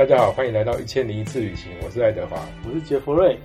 [0.00, 3.38] 大家好，欢迎来到一千零一次旅行，我是爱德华，我是杰弗瑞。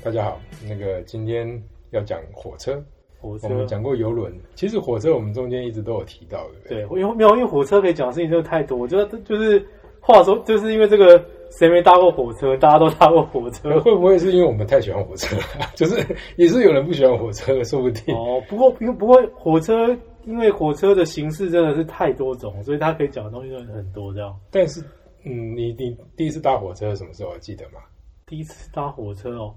[0.00, 1.60] 大家好，那个今天
[1.90, 2.80] 要讲火车，
[3.18, 6.86] 火车我们讲过游轮，其实火车我们中间一直都有提到，对不对？
[6.86, 8.78] 对，因为没有，因为火车可以讲的事情真的太多。
[8.78, 9.60] 我觉得就是
[9.98, 11.20] 话说，就是因为这个，
[11.50, 12.56] 谁没搭过火车？
[12.58, 13.68] 大家都搭过火车。
[13.82, 15.42] 会不会是因为我们太喜欢火车了？
[15.74, 18.14] 就是也是有人不喜欢火车，说不定。
[18.14, 19.88] 哦，不过因为不过火车，
[20.26, 24.14] 因为火车的形式真的是太多种，所以它可以讲的东西真的很多。
[24.14, 24.80] 这样，但是，
[25.24, 27.36] 嗯，你你第一次搭火车什么时候？
[27.38, 27.80] 记得吗？
[28.26, 29.54] 第一次搭火车哦，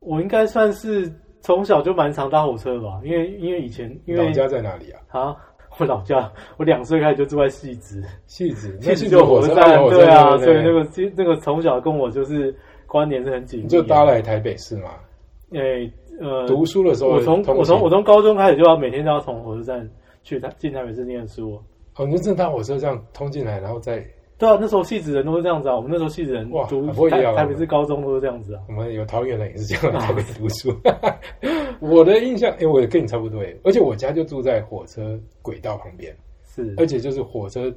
[0.00, 5.00] 我应该算是从小就蛮常搭火车吧，因为因为以前因为老家在哪里啊？
[5.08, 5.36] 啊，
[5.78, 12.54] 我老家我两岁开始就住在戏子，戏子，戏 那子就有火车站，站，对啊，所以那个那个从小跟我就是
[12.86, 13.68] 关联是很紧密你。
[13.68, 14.90] 就搭来台北市嘛。
[15.52, 15.90] 诶
[16.20, 19.90] 呃，读书的时候，我从我从我从高中开始就要每天都要从火车站
[20.22, 21.60] 去台进台北市念书。
[21.96, 24.02] 哦，你就真的搭火车这样通进来，然后再
[24.42, 25.76] 对啊，那时候戏子人都是这样子啊。
[25.76, 28.62] 我们那时候戏子人哇读很不一样啊台台北市高中都是这样子啊。
[28.68, 30.74] 我们有桃园人也是这样来台北读书。
[31.78, 36.12] 我的印象，哎、我也跟你差不多哎，而且我家就住在火车轨道旁边，
[36.44, 37.72] 是，而且就是火车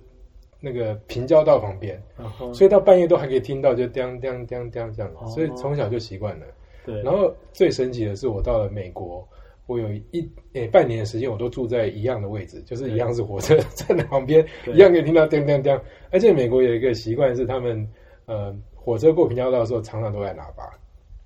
[0.59, 6.45] 那个平交道旁边，然后所以到半夜都还可以听到就叮叮叮叮这样，哦所以从小就习惯了。
[6.83, 9.27] 对，然后最神奇的是，我到了美国，
[9.67, 15.80] 我有一诶、半年的时间，我都住在一样的位置，就是一样是火车 站的旁边，一样可以听到叮叮叮。
[16.11, 17.88] 而且美国有一个习惯是，他们
[18.25, 20.69] 呃火车过平交道的时候，常常都在喇叭，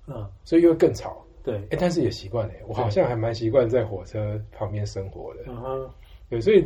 [0.08, 1.24] 嗯，所以又更吵。
[1.42, 5.42] 对，哎，但是也习惯了，我好像还蛮习惯在火车旁边生活的。
[5.44, 5.88] 然后
[6.28, 6.62] 对，所以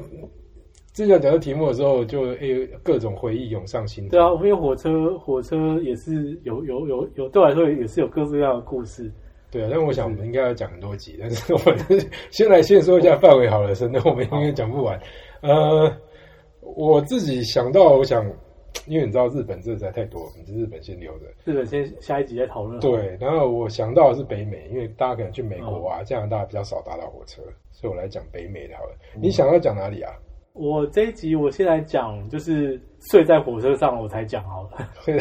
[0.93, 4.11] 之前讲到题目的时候，就诶各种回忆涌上心头。
[4.11, 9.13] 对啊，因为火车火车也是有有有有对我来说也是有各式各样的故事。
[9.55, 11.79] 对啊，但我想我们应该要讲很多集， 但是我们
[12.33, 15.01] 先来先说一下范围好了，省得我们应该讲不完。
[15.43, 15.97] 呃，
[16.61, 18.27] 我自己想到，我想，
[18.87, 21.27] 因为你知道日本这实在太多，我们日本先留着。
[21.45, 27.41] 日本先下一集再讨论。，对，然后我想到的是北美，因为大家可能去美国啊、加拿大比较少搭到火车，
[27.71, 28.97] 所以我来讲北美的好了。
[29.15, 30.13] 你想要讲哪里啊？
[30.55, 34.89] 我这一集我先来讲，就是睡在火车上，我才讲好了。
[35.05, 35.19] 对，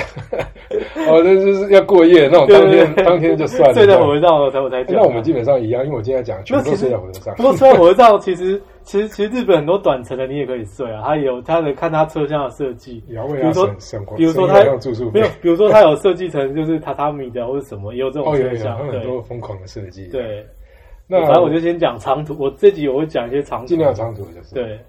[1.10, 3.74] 哦，那就是要过夜那种，当天当天就算了。
[3.74, 4.96] 睡在火车上我才我才讲。
[4.96, 7.36] 那我们基本上一样，因为我今天讲全部都睡在火车上。
[7.36, 13.68] 不过睡在火车上，其实其实其实日本很多短程的你也可以睡啊，它有它的看它车厢的设计，也要为他比如说
[14.16, 14.64] 比如说它
[15.12, 18.78] 没有，比如说它有设计成就是榻榻米的或者什么，也有这种车厢。
[18.78, 20.46] 他们很多疯狂的设计。，对，
[21.08, 24.80] 那反正我就先讲长途，我这集我会讲一些长途，尽量长途就是。，对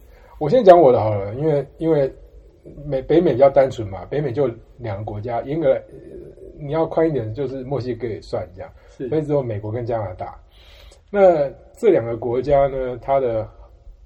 [0.44, 2.12] 我先讲我的好了，因为因为
[2.84, 4.46] 美北美比较单纯嘛，北美就
[4.76, 5.84] 两个国家，英格来呃
[6.60, 8.70] 你要宽一点，就是墨西哥也算这样，
[9.08, 10.38] 所以只有美国跟加拿大。
[11.10, 13.48] 那这两个国家呢，它的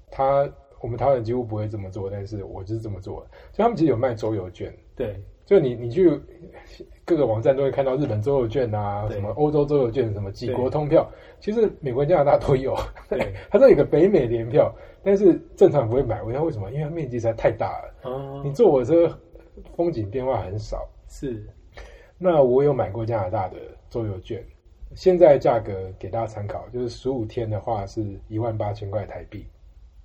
[0.09, 3.27] 它我们台湾人几乎不会这么做，但是我就是这么做的。
[3.51, 5.21] 就他们其实有卖周游券，对。
[5.45, 6.07] 就你你去
[7.03, 12.77] 各个网站都会看到日本周游券啊，什么欧洲周游券，什么几国通票，其实美国、加拿大都有。
[13.09, 13.33] 对。
[13.49, 14.71] 它这有个北美联票，
[15.03, 16.21] 但是正常不会买。
[16.21, 16.69] 我知道为什么？
[16.71, 19.17] 因为它面积实在太大了，哦你坐火车
[19.75, 20.87] 风景变化很少。
[21.07, 21.45] 是
[22.17, 23.57] 那我有买过加拿大的
[23.89, 24.43] 周游券，
[24.93, 29.47] 现在价格给大家参考，就是十五天的话是一万八千块台币，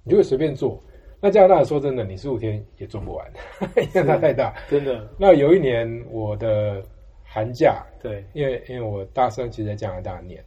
[0.03, 0.83] 你就会随便坐。
[1.21, 3.27] 那加拿大说真的，你十五天也做不完，
[3.77, 4.55] 因为它太大。
[4.69, 6.83] 真的那有一年我的
[7.23, 10.45] 寒假，对因为因为我大三其实在加拿大念，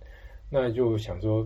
[0.49, 1.39] 那就想说，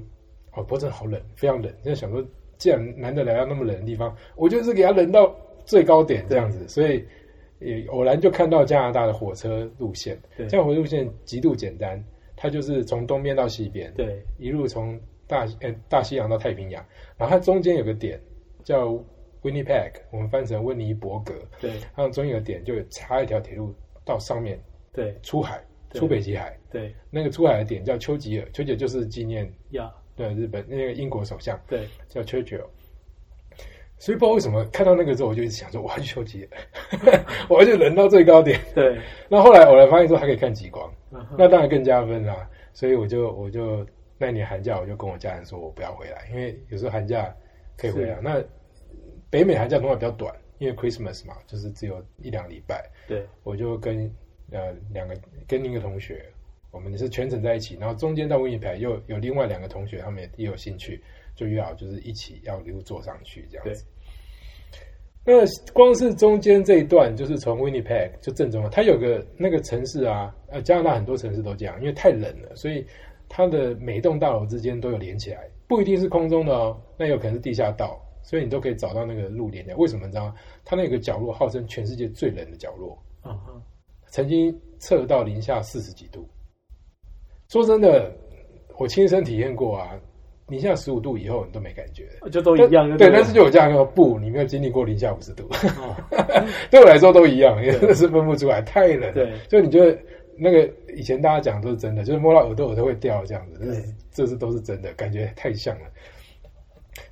[0.54, 1.74] 哦，不过真的好冷，非常冷。
[1.84, 2.24] 就想说，
[2.62, 5.36] 既然难得来到那么冷的地方，我就是给它冷到
[5.66, 6.68] 最高点这样子。
[6.68, 7.04] 所以
[7.58, 10.46] 也偶然就看到加拿大的火车路线，对。
[10.46, 12.00] 这样火车路线极度简单，
[12.36, 14.24] 它就是从东边到西边，对。
[14.38, 16.86] 一路从大呃大西洋到太平洋，
[17.18, 18.22] 然后它中间有个点
[18.64, 18.90] 叫
[19.42, 21.72] Winnipeg，我们翻成温尼伯格，对。
[21.96, 23.74] 它中间有个点就插一条铁路
[24.06, 24.62] 到上面
[24.94, 25.18] 对。
[25.24, 25.60] 出海，
[25.96, 26.56] 出北极海。
[26.70, 26.94] 对。
[27.10, 32.66] 那个出海的点叫丘吉尔，丘吉尔就是纪念呀对日本那个英国首相对叫 Churchill。
[33.98, 38.60] 所以不知道为什么看到那个之后，我就一直想说我要去丘吉尔， 我要去人到最高点。
[38.74, 39.00] 对，
[39.30, 40.92] 那后来我来发现说还可以看极光，
[41.38, 42.50] 那当然更加分啦。
[42.74, 43.86] 所以我就我就
[44.18, 47.32] 那年寒假我就跟我家人说我不要回来，因为有时候寒假
[47.78, 48.20] 可以回来。
[48.24, 48.44] 那
[49.30, 52.90] 北美寒假通常比较短，因为 Christmas 嘛，就是只有一两礼拜。
[53.08, 54.12] 对我就跟
[54.52, 55.16] 呃两个
[55.48, 56.26] 跟另一个同学，
[56.72, 61.04] 我们是全程在一起，然后中间到温尼排又有另外两个同学，他们也也有兴趣，
[61.36, 63.86] 就约好就是一起要一路坐上去这样子。
[65.24, 65.34] 那
[65.74, 72.84] 光是中间这一段，就是从 Winnipeg 就正中了，它有个那个城市啊，呃，加拿大很多城市都这样，因为太冷了，所以
[73.30, 79.76] 它的每一栋大楼之间都有连起来，不一定是空中的哦，那有可能是地下道，所以你都可以找到那个路连起来。
[79.76, 80.36] 为什么你知道吗？
[80.66, 83.62] 它那个角落号称全世界最冷的角落，嗯哼，
[84.08, 86.28] 曾经测到零下四十几度。
[87.52, 88.10] 说真的，
[88.78, 89.92] 我亲身体验过啊，
[90.48, 92.98] 零下十五度以后你都没感觉，就都一样。
[92.98, 95.50] 对，但是就有这样说，不，你没有经历过零下五十度，
[96.72, 99.14] 对我来说都一样，真的是分不出来，太冷。
[99.14, 99.98] 对，就你觉得
[100.38, 105.88] 那个以前大家讲都是真的，就是摸到耳朵耳朵会掉这样子，这是这是都是真的，感觉太像了。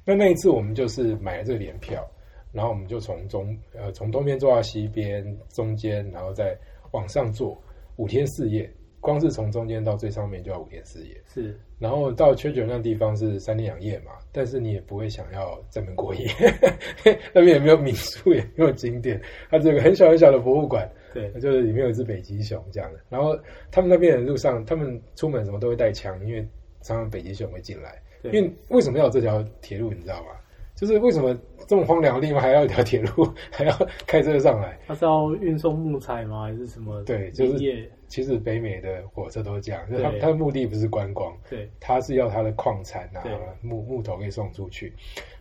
[0.06, 2.10] 那那一次我们就是买了这个联票，
[2.54, 6.58] 然后我们就从中呃从东边坐到西边中间，然后再
[6.92, 7.62] 往上坐
[7.98, 8.70] 五天四夜。
[9.00, 11.58] 光是从中间到最上面就要五天四夜，是。
[11.78, 16.28] 然后到缺酒那地方是三天两夜嘛，但是你也不会想要在那边过夜，
[17.34, 23.00] 那边也没有民宿，也没有景点，它只有个很小很小的博物馆，对，就是里面有一只北极熊这样的。
[23.10, 23.38] 然后
[23.72, 26.46] 他们那边的路上，他们出门什么都会带枪，因为
[26.82, 28.02] 常常北极熊会进来。
[28.24, 30.32] 因为为什么要有这条铁路，你知道吗？
[30.80, 31.38] 就是为什么
[31.68, 34.80] 这么荒凉的地方还要一条铁路，还要开车上来？
[34.88, 36.44] 它是要运送木材吗？
[36.44, 37.04] 还是什么？
[37.04, 43.26] 对，就是其实北美的火车都是这样，就它它的目的不是观光，对，它是要它的矿产啊
[43.62, 44.94] 木木头可以送出去。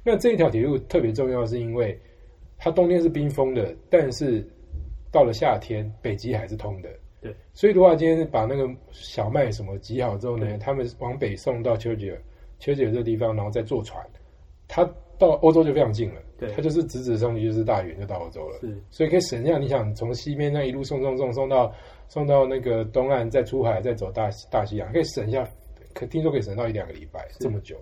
[0.03, 1.97] 那这一条铁路特别重要，是因为
[2.59, 4.45] 它冬天是冰封的，但是
[5.13, 6.89] 到了夏天北极还是通的。
[7.21, 12.21] 对，所以的话，今天把那个小麦什么集好之后呢，他们往北送到丘吉尔
[12.59, 14.05] 丘吉尔这个地方，然后再坐船，
[14.67, 14.85] 它。
[15.19, 21.73] 到欧洲就非常近了，对，它就是直直上去就是大远就到欧洲了，是，所以可以省下你想从西边那一路送送送送到
[22.09, 25.47] 送到那个东岸，再出海再走大大西洋，可以省下，
[25.93, 27.77] 可听说可以省到一两个礼拜这么久，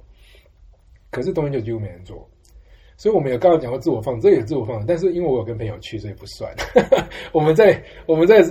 [1.11, 2.29] 可是冬天就几乎没人做。
[2.99, 6.51] 所以我们有刚刚讲过自我放，这也自我放，但是因为我有跟朋友去，所以不算。
[7.31, 8.43] 我们在我们在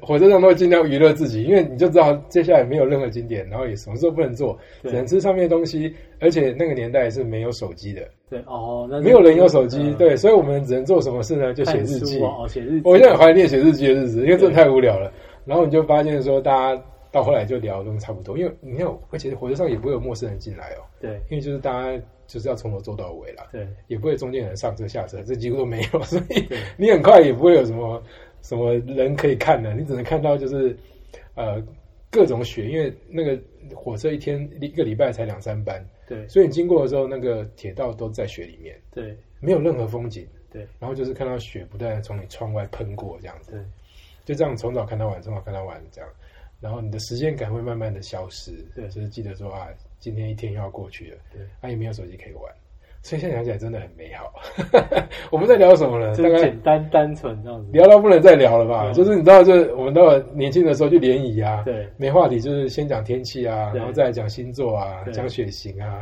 [0.00, 8.02] 火车上都会尽量娱乐自己，因为你就知道接下来没有任何景点，然后也什么时候不能做，只能吃上面的东西，而且那个年代是没有手机的。
[8.28, 11.54] 对哦，那没有人有手机，对，所以我们只能做什么事呢？
[11.54, 12.20] 就写日记。
[12.20, 12.82] 哦，写日记。
[12.84, 15.12] 我现在很怀念写日记的日子，因为真的太无聊了。
[15.44, 16.82] 然后你就发现说，大家
[17.12, 20.82] 到后来就聊的差不多，因为你看，而且火车上也不会有陌生人进来哦。
[21.00, 22.02] 对，因为就是大家。
[22.28, 26.44] 就是要从头做到尾了，对，也不会中间人上车下车，这几乎都没有，所以
[26.76, 28.02] 你很快也不会有什么
[28.46, 30.76] 什么人可以看的，你只能看到就是
[31.34, 31.60] 呃
[32.10, 33.36] 各种雪，因为那个
[33.74, 43.60] 火车一天一个礼拜才两三班，对，所以你经过的时候，那个铁道都在雪里面，对，没有任何风景，对，然后就是看到雪不断的从你窗外喷过这样子，对，
[44.24, 46.08] 就这样从早看到晚，从早看到晚这样，
[46.60, 49.68] 然后你的时间感会慢慢的消失，对，就是记得说啊。
[49.98, 52.54] 今天一天又要过去了，对，啊也没有手机可以玩，
[53.06, 54.32] 所以现在想起来真的很美好。
[55.30, 56.16] 我们在聊什么呢？
[56.16, 58.90] 大概简单单纯这样子，聊到不能再聊了吧？
[58.92, 66.00] 就是你知道，就是我们到了年轻的时候去联谊啊，对，没话题，就是先讲天气啊，然后再讲星座啊，讲血型啊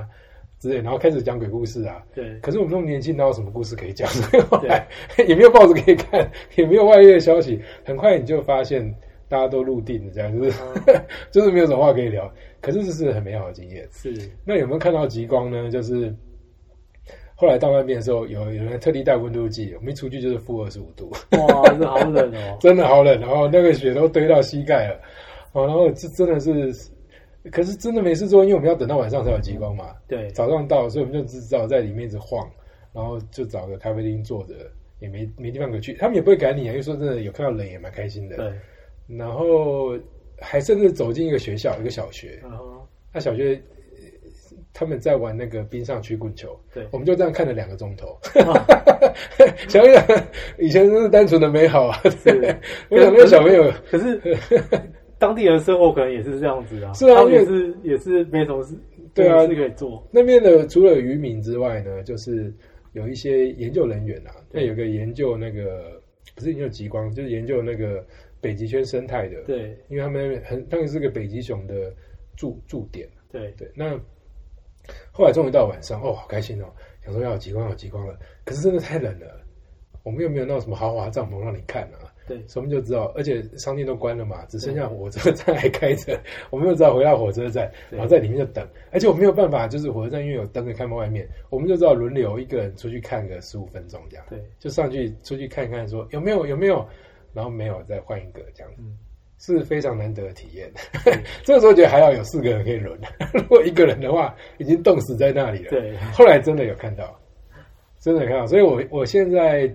[0.59, 2.03] 之类，然后开始讲鬼故事啊。
[2.15, 4.09] 对，可是我们那么年轻，哪有什么故事可以讲？
[4.49, 4.89] 后来
[5.29, 8.83] 也没有报纸可以看，也没有外界的消息，很快你就发现
[9.29, 10.59] 大家都入定了，这样就是
[11.31, 12.33] 就是没有什么话可以聊。
[12.63, 13.87] 可是这是很美好的经验。
[13.93, 14.11] 是，
[14.43, 15.69] 那有没有看到极光呢？
[15.71, 16.11] 就是
[17.37, 21.11] 后来到那边的时候，有有人特地带温度计，我们一出去就是负二十五度。
[21.33, 22.57] 哇，这好冷哦！
[22.63, 25.01] 真的好冷，然后那个雪都堆到膝盖了。
[25.53, 26.91] 哦，然后这真的是，
[27.51, 29.95] 可是真的没事做，因为我们要等到晚上才有极光嘛。
[30.07, 32.49] 对，早上到，所以我们就只知道在里面一直晃，
[32.93, 34.55] 然后就找个咖啡厅坐着，
[35.01, 35.95] 也没没地方可去。
[35.95, 38.37] 他们也不会赶你啊，因为说真的，有看到冷也蛮开心的。
[38.37, 38.53] 对，
[39.17, 39.99] 然后。
[40.41, 42.43] 还甚至走进一个学校，一个小学。
[43.13, 43.59] 那小学
[44.75, 46.55] 他们在玩那个冰上曲棍球。
[46.75, 48.19] 对，我们就这样看了两个钟头。
[49.69, 50.27] 想想
[50.59, 51.99] 以前真是单纯的美好啊！
[52.25, 52.55] 对，
[52.91, 54.21] 我想那个小朋友，可是
[55.19, 56.93] 当地人生活可能也是这样子啊。
[56.93, 58.75] 是啊，也是也是没什么事。
[59.15, 60.07] 对啊，是可以做。
[60.11, 62.53] 那边的除了渔民之外呢，就是
[62.93, 64.35] 有一些研究人员啊。
[64.51, 66.01] 那有个研究那个
[66.35, 68.05] 不是研究极光，就是研究那个。
[68.41, 71.91] 北极圈生态的，对，因为他们很当然是个北极熊的
[72.37, 73.67] 驻驻点，对对。
[73.75, 73.99] 那
[75.17, 76.67] 后来终于到晚上，哦，好开心哦，
[77.05, 78.19] 想说要有极光，有极光了。
[78.45, 79.41] 可是真的太冷了，
[80.03, 82.37] 我们又没有那种什么豪华帐篷让你看啊，对。
[82.49, 88.69] 所以我们就知道，而且商店都关了嘛，只剩下火车站还开着， 我们就知道回到火车站，然后在里面就等。
[88.91, 96.85] 而且我没有办法，就是火车站因为有灯可以看外面，我们就知道轮流一个人出去看个十五分钟这样，对，就上去出去看看，说有没有有没有。
[97.35, 98.83] 然后没有再换一个这样子，
[99.47, 100.71] 是非常难得的体验。
[101.45, 102.99] 这个时候觉得还要有四个人可以轮，
[103.35, 105.71] 如果一个人的话，已经冻死在那里了。
[105.71, 107.15] 对，后来真的有看到，
[108.01, 109.71] 真的看到，所以我我现在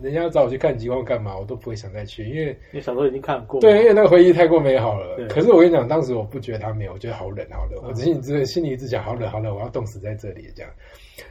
[0.00, 3.60] 人家找我去看极光干嘛，我都不会想再去，因为你小时候已经看过。
[3.60, 5.26] 对，因为那个回忆太过美好了。
[5.28, 10.72] 可是我跟你讲，当时我不觉得它美，我觉得好冷好冷，我只心里心里一直想好冷好冷，我要冻死在这里这样。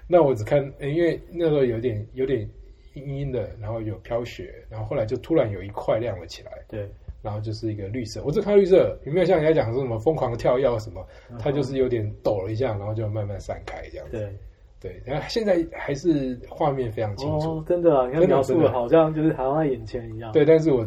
[0.07, 2.47] 那我只看，因为那时候有点有点。
[2.93, 6.85] 阴阴的，然后有飘雪，然后后来就突然有一块亮了起来，对，
[7.21, 11.05] 然后就是一个绿色，我只看到绿色，有没有像人家讲说什么疯狂的跳跃什么？
[11.39, 14.17] 它就是有点抖了一下，然后就慢慢散开这样子。
[14.17, 14.37] 对
[14.79, 20.31] 对，然后现在还是画面非常清楚，哦，真的啊，你看描述好像就是好像在眼前一样。
[20.31, 20.83] 对，但是我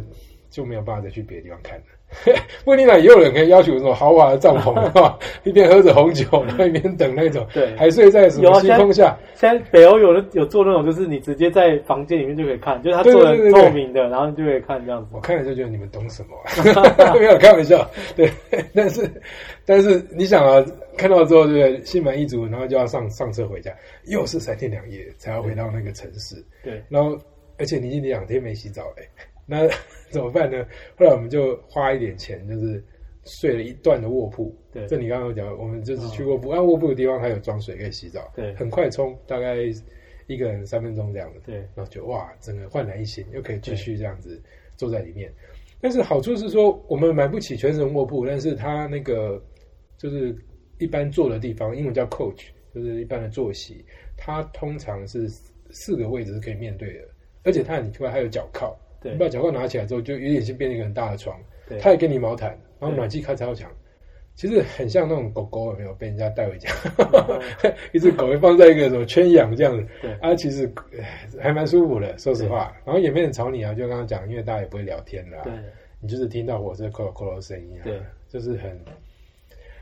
[0.51, 1.85] 就没有办法再去别的地方看了。
[2.65, 5.19] 不一定啦，也有人可以要求什么豪华的帐篷， 是吧？
[5.43, 15.21] 一边喝着红酒，然后一边等那种， 对还睡在什么有啊西风下，现在北欧有的有做那种，就是你直接在房间里面就可以看，就是它做的透明的，然后你就可以看这样子我。
[15.21, 16.37] 看了就觉得你们懂什么、
[17.05, 17.89] 啊，没有开玩笑。
[18.17, 18.31] 对，
[18.75, 19.11] 但是
[19.67, 20.65] 但是你想啊，
[20.97, 21.83] 看到之后，对？
[21.85, 23.71] 心满意足，然后就要上上车回家，
[24.07, 27.19] 又是三天两夜才要回到那个城市，对然后
[27.59, 29.07] 而且你已经两天没洗澡嘞，
[29.47, 29.69] 那
[30.11, 30.67] 怎么办呢？
[30.97, 32.83] 后来我们就花一点钱，就是
[33.25, 34.55] 睡了一段的卧铺。
[34.73, 39.57] 对这你刚刚有讲，我们就是去卧铺，按卧铺的地方还有装水可以洗澡，对很快冲，大概
[40.27, 41.41] 一个人三分钟这样子。
[41.47, 44.41] 对然后就哇，整个焕然一新，又可以继续这样子
[44.77, 45.33] 坐在里面。
[45.81, 49.43] 但是好处是说，我们买不起全程卧铺，但是它那个
[49.99, 50.35] 就是
[50.79, 53.85] 一般坐的地方，英文叫 coach，就是一般的坐席，
[54.17, 55.29] 它通常是
[55.71, 57.09] 四个位置是可以面对的，
[57.45, 58.75] 而且它很奇怪，它有脚靠，
[59.05, 59.13] 对。
[59.13, 61.79] 你把脚靠拿起来之后，就有点像变成一个很大的床，对。
[61.79, 63.71] 它也给你毛毯，然后暖气开超强。
[64.35, 66.69] 其实很像那种狗狗有没有被人家带回家，
[67.63, 67.73] 嗯。
[67.93, 70.11] 一只狗会放在一个什么圈养这样子，对。
[70.15, 70.69] 啊，其实
[71.01, 72.75] 唉还蛮舒服的，说实话。
[72.85, 75.53] 然后也没人吵你啊，就刚刚讲，因为大家也不会聊天啦、对。
[76.01, 78.77] 你就是听到火车扣扣的声音啊，对，就是很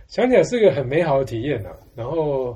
[0.07, 2.55] 想起来是个很美好的体验呐、然后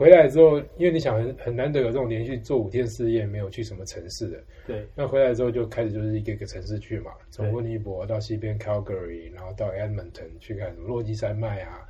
[0.00, 11.86] 回来之后，因为你想很很难得有这种连续做五天四夜没有去什么城市的，对那回来之后就开始就是一个一个城市去嘛，从温尼伯到西边 Calgary，然后到 Edmonton 去看什么落基山脉啊，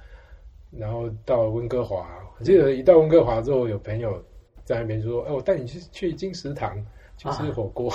[0.77, 2.19] 然后到温哥华。
[2.41, 4.21] 我记得一到温哥华之后，有朋友
[4.65, 6.77] 在那边说：“哎，我带你去去金石堂
[7.17, 7.89] 去吃火锅。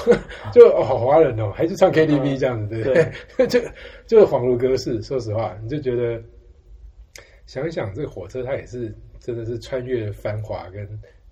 [0.53, 2.93] 就哦，好华人哦，还去唱 KTV 这样子，对不
[3.35, 3.47] 对？
[3.47, 3.59] 就
[4.07, 5.01] 就是恍如隔世。
[5.01, 6.23] 说实话，你就觉得
[7.47, 8.95] 想一想，这个火车它也是
[9.25, 10.87] 真的是穿越繁华跟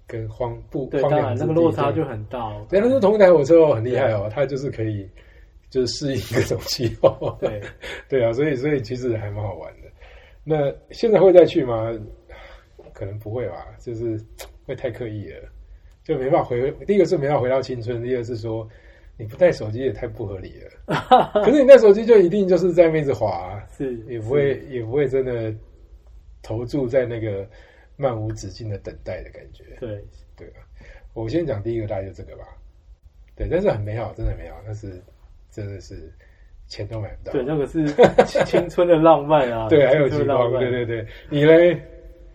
[0.07, 2.65] 跟荒不对，荒当然那个落差就很大哦。
[2.67, 5.07] 对，但是同一台火车哦，很厉害哦，它就是可以
[5.69, 7.37] 就是适应各种气候。
[7.39, 7.61] 对
[8.09, 9.87] 对啊，所以所以其实还蛮好玩的。
[10.43, 11.93] 那现在会再去吗？
[12.93, 14.19] 可能不会吧，就是
[14.65, 15.49] 会太刻意了，
[16.03, 16.71] 就没办法回。
[16.87, 18.67] 第一个是没办法回到青春，第二个是说
[19.17, 21.31] 你不带手机也太不合理了。
[21.45, 25.53] 可是你带手机就一定就是在那边一直滑啊、是也不会也不会真的
[26.41, 27.47] 投注在那个
[27.97, 29.63] 漫无止境的等待的感觉。
[29.79, 29.89] 对
[30.35, 30.61] 对啊，
[31.13, 32.43] 我先讲第一个，大概就这个吧。
[33.35, 35.01] 对，但是很美好，真的很美好，但是
[35.51, 36.11] 真的是
[36.67, 37.33] 钱都买不到。
[37.33, 37.85] 对，那个是
[38.25, 39.67] 青青春的浪漫啊。
[39.73, 41.07] 对，还有青，春的浪漫对对对。
[41.29, 41.79] 你嘞？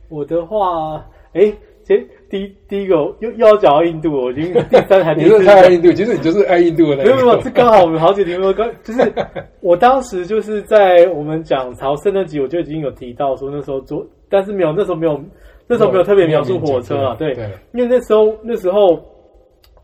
[0.08, 1.52] 我的话，哎，
[1.84, 7.42] 先第一第一个又又要讲到印度，我已经第三还 你是第四太爱印度，其实你就是爱印度的那没有没有，个。
[7.42, 9.12] 这刚好我们好几年没有刚，就是
[9.60, 15.22] 我当时就是在我们讲朝圣那集，我就已经有提到说那时候做，但是没有那时候没有
[15.68, 17.44] 那时候没有特别描述火车啊，对，对。
[17.74, 19.00] 因为那时候那时候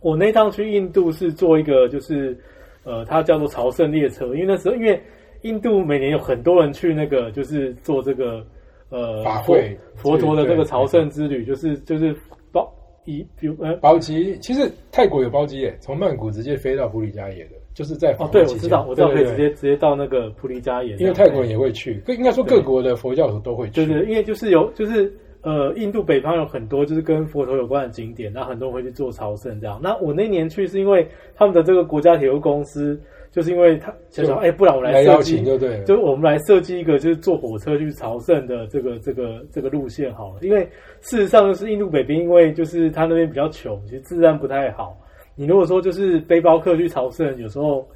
[0.01, 2.37] 我那趟去印度是坐一个就是
[2.85, 5.01] 呃，它叫做朝圣列车，因为那时候因为
[5.43, 8.45] 印度每年有很多人去那个就是做这个
[8.89, 12.15] 呃佛法会佛陀的这个朝圣之旅，就是就是
[12.51, 12.67] 包
[13.05, 23.85] 一比如呃包机，其实泰国有包机耶，从曼谷直接飞到普里加耶的，就是在哦，对，我知道，我知道，可以直接直接到那个普利加耶，因为泰国人也会去，应该说各国的佛教徒都会去。
[23.85, 25.13] 对对，因为就是有就是
[25.45, 29.79] 呃，印度北方有很多就是跟佛陀有关的景点，那很多人会去做朝圣这样。
[29.83, 32.99] 那我那年去是因为他们的这个国家铁路公司，
[33.31, 35.85] 就是因为他想说，哎，不然我来邀设计请就对了。
[35.85, 40.63] 就我们来设计一个就是坐火车去朝圣的这个这个这个路线好了，因为
[41.01, 44.97] 事实上就是印度北边，因为就是他那边比较穷，其实治安不太好。
[45.37, 47.87] 你如果说就是背包客去朝圣，有时候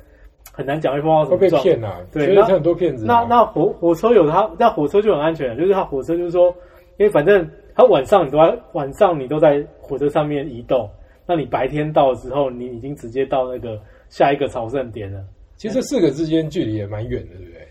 [0.53, 3.21] 很难讲会碰到什么状骗呐，对那很多骗子啊。
[3.21, 6.53] 那那火火车有它，那火车就很安全，就是它火车就是说，
[6.99, 10.89] 因为反正他晚上你都在晚上你都在火车上面移动，
[11.27, 15.25] 那你白天到之后，你已经直接到那个下一个朝圣点了。
[15.57, 17.69] 其实这四个之间距离也蛮远的，对不对？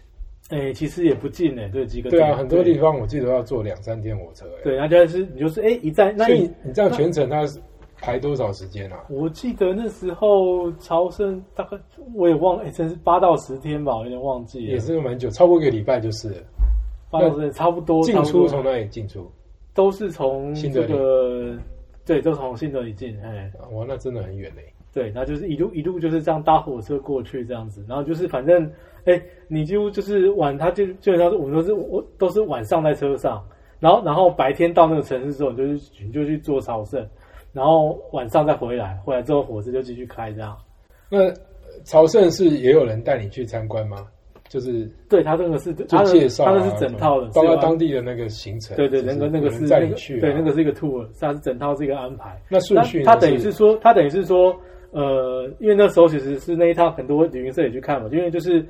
[0.49, 4.45] 哎、其实也不近哎、对几个对啊，点很多地方我记得要坐两三天火车。
[4.59, 7.59] 哎，对，那就是你就是哎、一站，那你你这样全程它是
[7.97, 9.03] 排多少时间啊？
[9.09, 11.77] 我记得那时候朝圣大概
[12.15, 16.35] 我也忘了，哎、真是八到十天吧，我有点忘记了，也是蛮久，超过一个礼拜就是了。
[17.09, 19.29] 八到十天差不多，进出从哪里进出？
[19.73, 21.55] 都是从这个
[22.05, 23.51] 对，都从新德里进，哎。
[23.71, 24.63] 哇，那真的很远嘞。
[24.93, 28.67] 对，然后就是一路一路就是这样搭火车过去这样子，然后就是反正，
[29.05, 33.45] 哎，你几乎就是晚，他就基本上是我们都是我都是晚上在车上，
[33.79, 37.07] 然后然后白天到那个城市之后，你就去你就去做朝圣，
[37.53, 40.57] 然后晚上再回来，回来之后火车就继续开这样。
[41.09, 41.31] 那
[41.83, 44.07] 朝圣是也有人带你去参观吗？
[44.49, 48.75] 就是对他这个是就他的介绍啊，他那是整套的，包括当地的那个行程。
[48.77, 49.67] 对对，就是那个那个是
[50.19, 52.41] 对那个是一个 tour，它是整套是一个安排。
[52.49, 54.55] 那顺序呢他等于是说，他等于是说，
[54.91, 58.65] 呃，因为那时候其实是那一套很多旅行社也去看嘛，因为就是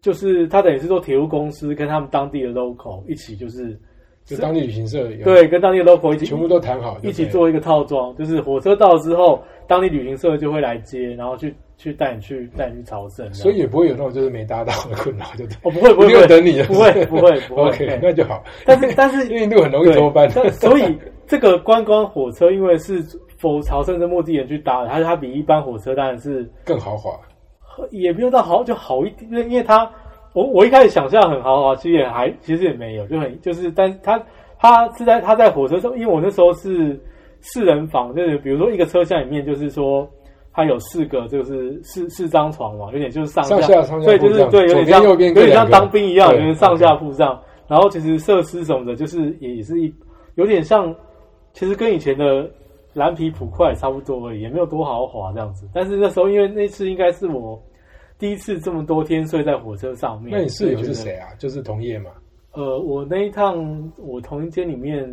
[0.00, 3.78] 就是他等于是说铁路公司跟他们当地的 local 一起，就是
[4.24, 7.26] 就当地旅行社有对跟当地的 local 一起全部都谈好，一起。
[7.26, 15.56] 做一个套装，就是火车到之后，当地旅行社就会来接，然后去去带你去带你去朝圣，所以也不会有那种就是没搭到的困扰，对不对？
[15.62, 18.42] 哦不会不会等你的，不会不会不会 OK，那就好。
[18.64, 23.02] 但是但是 因为印度很容易脱班，所以这个观光火车因为是
[23.36, 27.18] 否朝圣的目的地人去搭的，它它比一般火车当然是更豪华。
[27.90, 29.90] 也不用到好就好一点，因为因为它
[30.32, 34.22] 我我一开始想象很豪华，其实也还其实也没有，就很就是但他
[34.58, 36.98] 他是在他在火车上，因为我那时候是
[37.40, 40.08] 四人房，就是比如说一个车厢里面就是说。
[40.52, 47.40] 它有四个，就是四四张床嘛，有点就是上上下上下所以就是对，有点像有点像当兵一样，对就是上下铺这样。
[47.68, 49.94] 然后其实设施什么的，就是也也是一
[50.34, 50.92] 有点像，
[51.52, 52.50] 其实跟以前的
[52.94, 55.68] 蓝皮普快差不多而已，也没有多豪华这样子。
[55.72, 57.56] 但是那时候因为那次应该是我
[58.20, 60.30] 第一次这么多天睡在火车上面。
[60.30, 61.28] 那你室友是谁啊？
[61.38, 62.10] 就是同业嘛。
[62.52, 65.08] 呃，我那一趟我同一间里面，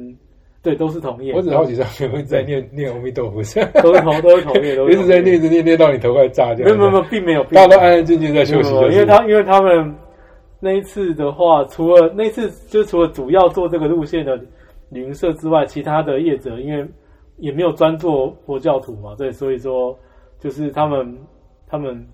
[0.61, 1.33] 对，都是同业。
[1.33, 3.37] 我只好奇上面会在念 念阿弥陀佛，
[3.81, 6.65] 都是同都是同业，一直在念，一直念，念到你头快炸掉。
[6.65, 9.95] 没有没有没有，并没有，大家都安安静静在休息，就是因为他因为他们
[10.59, 14.35] 那一次的话，除了那一次就除了主要做这个路线的
[14.89, 16.85] 旅行社之外，其他的业者因为
[17.37, 19.97] 也没有专做佛教徒嘛，对，所以说
[20.39, 21.17] 就是他们
[21.67, 22.05] 他们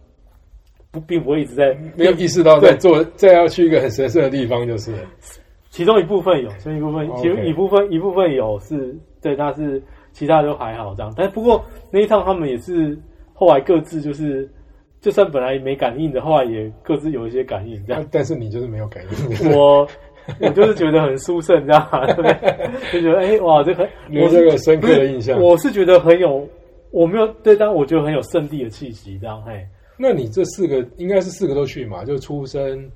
[0.94, 4.94] 不并不会一直在没有意识到在做，再要去一个很神圣的地方，就是
[5.72, 9.82] 其中一部分有，其中一部分，其中一部分一部分有是对，但是
[10.12, 11.12] 其他都还好这样。
[11.18, 12.96] 但不过那一趟他们也是
[13.34, 14.48] 后来各自就是，
[15.01, 18.06] 就算本来没感应的，后来也各自有一些感应这样。
[18.12, 19.51] 但是你就是没有感应。
[19.51, 19.88] 我
[20.40, 22.62] 我就是觉得很殊胜这样，对？
[22.94, 25.42] 就觉得哎、哇，这很 留这个深刻的印象。
[25.42, 26.48] 我是觉得很有，
[26.92, 29.66] 我没有对，但我觉得很有圣地的气息这样，嘿，
[29.98, 32.03] 那你这四个应该是四个都去嘛？
[32.03, 32.90] 就出生，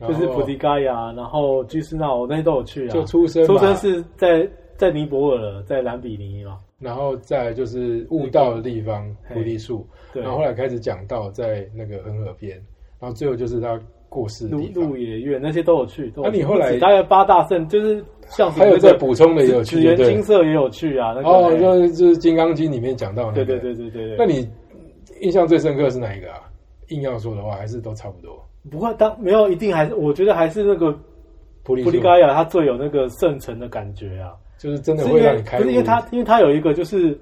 [0.00, 2.92] 就是普提嘎亚，然后居士那，我那些都有去啊。
[2.92, 6.58] 就出生，出生是在在尼泊尔，在兰比尼嘛。
[6.80, 12.56] 然后再就是悟道的地方菩提树，对，然后后来开始讲道在那个恒河边，
[13.00, 14.96] 然后最后就是他过世的鹿地方鹿。
[14.96, 16.12] 野苑那些都有去。
[16.16, 21.14] 那你后来大概八大圣，就是像还有那个再补充的也有去，紫园金色也有去啊。
[21.16, 23.44] 那个哦，就是就是《金刚经》里面讲到那个。
[23.46, 24.16] 对对对对对对。
[24.18, 24.46] 那你
[25.20, 26.40] 印象最深刻是哪一个啊？
[26.88, 28.42] 硬要说的话，还是都差不多。
[28.70, 30.96] 不过当没有一定还是，我觉得还是那个
[31.62, 34.32] 普利普利嘎亚，它最有那个圣城的感觉啊。
[34.56, 35.62] 就是真的会让你开悟。
[35.62, 37.18] 不是因为它，因为它有一个就是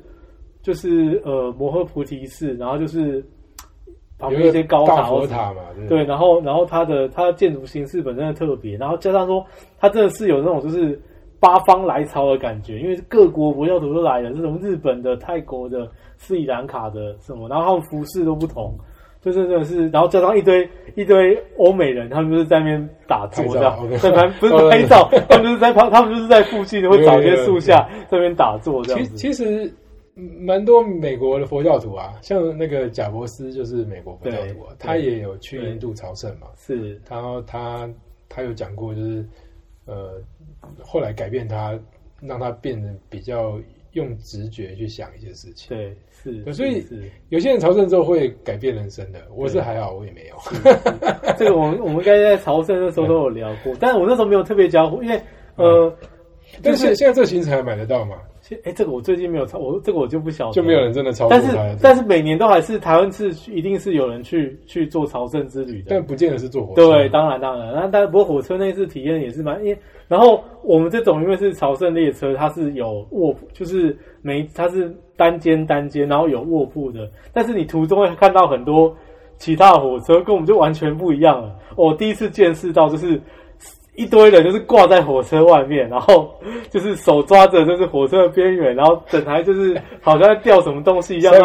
[0.62, 3.24] 就是呃摩诃菩提寺，然后就是
[4.18, 9.44] 旁边有一些高塔佛塔嘛，对对，然后然后它的它的建筑形式本身的特别，然后加上说
[9.78, 11.00] 它真的是有那种就是
[11.42, 18.78] 八方来朝的感觉，因为各国佛教徒都来了，这种日本的、泰国的、斯里兰卡的什么，然后他们服饰都不同，
[19.20, 29.16] 就是真的是，然后加上一堆 一堆欧美人，他们就是在那边打坐拍照这样，在拍不是哦拍照，他们就是在旁，他们就是在附近会找一些树下在那边打坐这样其子。
[29.16, 29.64] 其实
[30.14, 36.46] 嗯蛮多美国的佛教徒啊，像那个贾伯斯就是美国佛教徒啊，他也有去印度朝圣嘛。
[36.56, 37.00] 是。
[37.08, 37.88] 然后他
[38.28, 39.26] 他有讲过，就是
[39.86, 40.20] 呃，
[40.82, 41.78] 后来改变他，
[42.20, 43.60] 让他变得比较
[43.92, 45.68] 用直觉去想一些事情。
[45.76, 46.84] 对是，对所以
[47.30, 50.36] 有些人朝圣之后会改变人生的，我是还好，我也没有。
[51.36, 55.20] 这个我们我们应该在朝圣的时候都有聊过，但是我那时候没有特别讲，因为
[55.56, 55.94] 呃，
[56.62, 58.16] 但是是现现在这个行程还买得到吗？
[58.42, 61.78] 其哎、这个我最近没有超，我这个我就不晓得，就没有人真的超过但是。
[61.80, 66.84] 但是每年都还是台湾是一定是有人去去做朝圣之旅的但，不见得是坐火车。
[66.90, 69.78] 对，当然当然，那但不过火车那次体验也是蛮，因为
[70.08, 78.92] 然后我们这种因为是朝圣列车，它是有卧铺，就是每它是单间单间，然后有卧铺的，但是你途中会看到很多
[79.36, 81.54] 其他的火车跟我们就完全不一样了。
[81.76, 83.20] 我第一次见识到就是。
[83.94, 86.34] 一堆人就是挂在火车外面，然后
[86.70, 91.42] 就是手抓着就是火车的边缘，然后整台就是好像在吊什么东西一样，的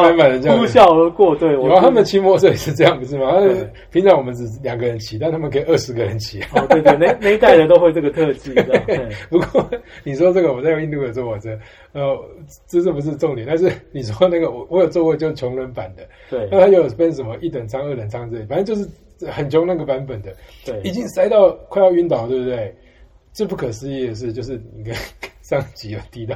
[0.55, 1.35] 呼啸而过。
[1.35, 3.39] 对，我有啊，他们骑摩托车也是这样，不是吗？
[3.41, 6.39] 对平常我们只是两个人骑，但他们可以二十个人骑。
[6.53, 8.53] 哦，对对，那那一代人都会这个特技。
[8.87, 9.69] 对不过
[10.05, 11.49] 你说这个，我在印度有坐火车，
[11.91, 12.17] 呃，
[12.67, 18.87] 这这不是重点，但是你说那个我我有坐过，就穷人版的，对那它有分什么一等舱、二等舱之类，反正就是
[19.31, 20.33] 很穷那个版本的，
[20.65, 22.75] 对，已经塞到快要晕倒，对不对？
[23.33, 24.95] 最不可思议的是，就是你跟
[25.41, 26.35] 上集有提到，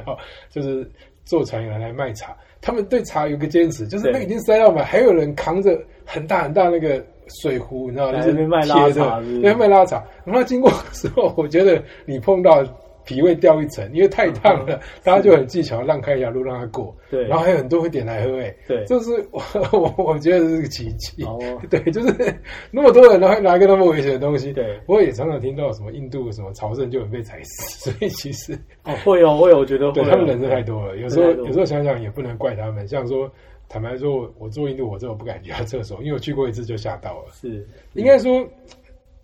[0.50, 0.88] 就是
[1.24, 7.04] 坐船有人来卖茶，他们对茶有个坚持，就是那已经塞到满，还有人扛着很大很大那个
[7.42, 8.18] 水壶，你知道吗？
[8.18, 10.04] 就是来那边卖拉茶是不是着对，卖拉茶。
[10.24, 12.62] 然后经过的时候，我觉得你碰到
[13.04, 16.86] 脾胃掉一层，因为太烫了， 大家就很技巧让开一条路让他过。
[16.86, 19.42] 嗯对然后还有很多会点来喝，哎，对就是我
[19.78, 21.22] 我我觉得这是个奇迹。
[21.24, 21.38] 哦
[21.68, 22.34] 对，就是
[22.70, 24.50] 那么多人然后拿一个那么危险的东西。
[24.54, 29.92] 对不过也常常听到什么印度什么朝圣就很被踩死，所以其实哦，会哦，会有，我觉得。
[29.92, 30.96] 对他们人是太多了。
[30.96, 32.88] 有时候有时候想想也不能怪他们。
[32.88, 33.30] 像说
[33.68, 37.24] 坦白说，我做印度我这我不敢去他厕所，因为我去过一次就吓到了。
[37.32, 38.42] 是应该说，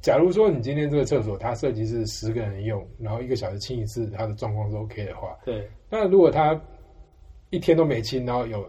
[0.00, 5.68] 假如说你今天这个厕所它设计是十个人用，然后一个小时清一次，它的状况是 OK 的话，对。
[5.90, 6.58] 那如果它
[7.50, 8.68] 一天都没清，然后有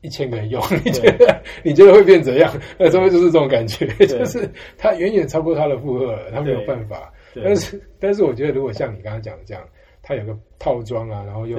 [0.00, 2.52] 一千个人用，你觉得 你觉得会变怎样？
[2.78, 7.12] 那这边就是这种感觉，就是它远远超过它的负荷了，他没有办法。
[7.36, 9.68] 但是但是我觉得，如果像你刚刚讲的这样，
[10.02, 11.58] 它有个套装啊，然后又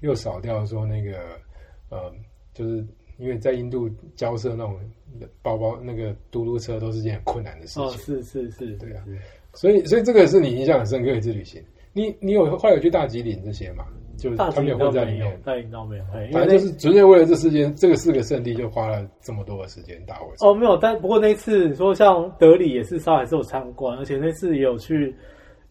[0.00, 1.18] 又少掉说那个
[1.90, 2.12] 呃，
[2.52, 2.86] 就是
[3.18, 4.78] 因为在印度交涉那种
[5.42, 9.16] 包包那个嘟嘟车都是件很困难的事哦，情，是是是，对啊是
[9.54, 11.62] 所以所以这个是你印象很深刻一次旅行。
[11.92, 13.84] 你你有后来有去大吉岭这些嘛？
[14.18, 20.46] 就是大他们有金倒没有混在里面，，反正就是纯粹为了这四间，这个四个圣地就花了这么多的时间打火车。
[20.46, 25.14] 哦，没有，但不过那一次说像德里也是稍还是有参观，而且那次也有去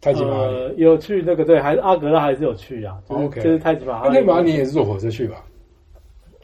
[0.00, 4.02] 太极马，呃，有去那个对，还是阿格拉还是有去啊，就 OK 就是太极马。
[4.04, 5.44] 那太极马里也是坐火车去吧？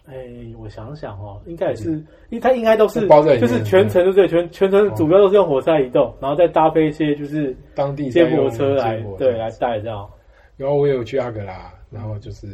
[0.04, 0.14] 哎，
[0.58, 10.08] 我想想哦，应该也是，因为它应该都是包在就是全程都对全全程主要都是用火车移动，然后再搭配一些就是当地接驳车来对来带这样。
[10.56, 12.46] 然后我也有去阿格拉，然后就是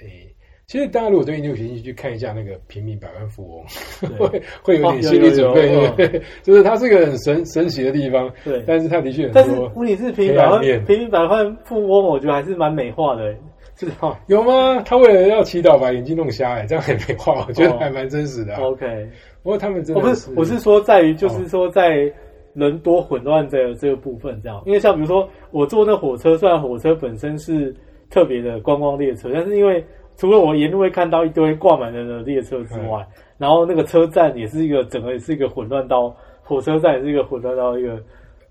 [0.00, 0.26] 诶、
[0.66, 3.64] 其实大家如果对印度有兴趣，去看一下那个平民百万富翁，
[4.18, 6.20] 会会有点心理准备，哦？
[6.42, 9.70] 就是它是一个很神神奇的地方，对，但是它的确很但是多。
[9.76, 13.34] 问题是平民百万平民百万富翁，我觉得还是蛮美化的，
[13.80, 14.82] 是吧有吗？
[14.84, 18.60] 他为了要祈祷把眼睛弄瞎，哎，这样也没话，我觉得哦还蛮真实的、啊。
[18.60, 19.08] ？OK，
[19.42, 22.12] 不过他们真我不的是我是说在于就是说在
[22.52, 27.74] 人多混乱的这个部分这样，因为像比如说我坐那火车，虽然火车本身是
[28.10, 29.82] 特别的观光列车，但是因为
[30.16, 33.06] 除了我沿路会看到一堆挂满人的列车之外，
[33.38, 37.98] 然后那个车站也是一个整个也是一个混乱到火车站也是一个混乱到一个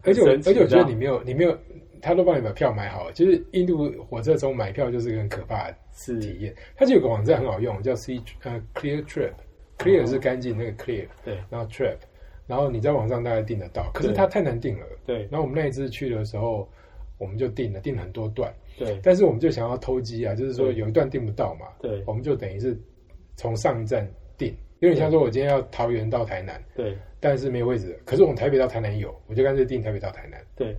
[0.03, 1.55] 而且而且我觉得你没有你没有，
[2.01, 3.13] 他都帮你把票买好了。
[3.13, 6.55] 其实印度火车从买票就是一个很可怕的是体验。
[6.75, 11.37] 它就有个网站很好用，叫 C 呃 Clear Trip，Clear 是干净那个 Clear，对。
[11.49, 11.97] 然后 Trip，
[12.47, 14.15] 然后你在网上大概订得到，可是对。
[14.15, 14.85] 它太难订了。
[15.05, 15.27] 对。
[15.29, 16.69] 然后我们那一次去的时候，
[17.17, 18.99] 我们就订了，订了很多段，对。
[19.03, 22.03] 但是我们就想要偷机啊，就是说有一段订不到嘛，对。
[22.05, 22.77] 我们就等于是
[23.35, 26.97] 从上一站订，有点像说我今天要桃园到台南，对。
[27.21, 30.41] 但是没有位置，可是我们台北到台南有，我就干脆订台北到台南。
[30.55, 30.73] 对，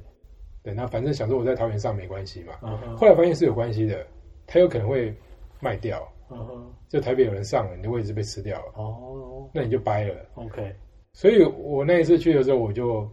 [0.63, 2.97] 对，那反正想说我在桃园上没关系嘛，嗯哼。
[2.97, 4.07] 后来发现是有关系的，
[4.47, 5.15] 他有可能会
[5.61, 6.75] 卖掉，嗯哼。
[6.89, 9.49] 就台北有人上了，你的位置被吃掉了，哦。
[9.55, 10.15] 那你就掰了。
[10.35, 10.75] ，OK，
[11.13, 13.09] 所以我那一次去的时候，我就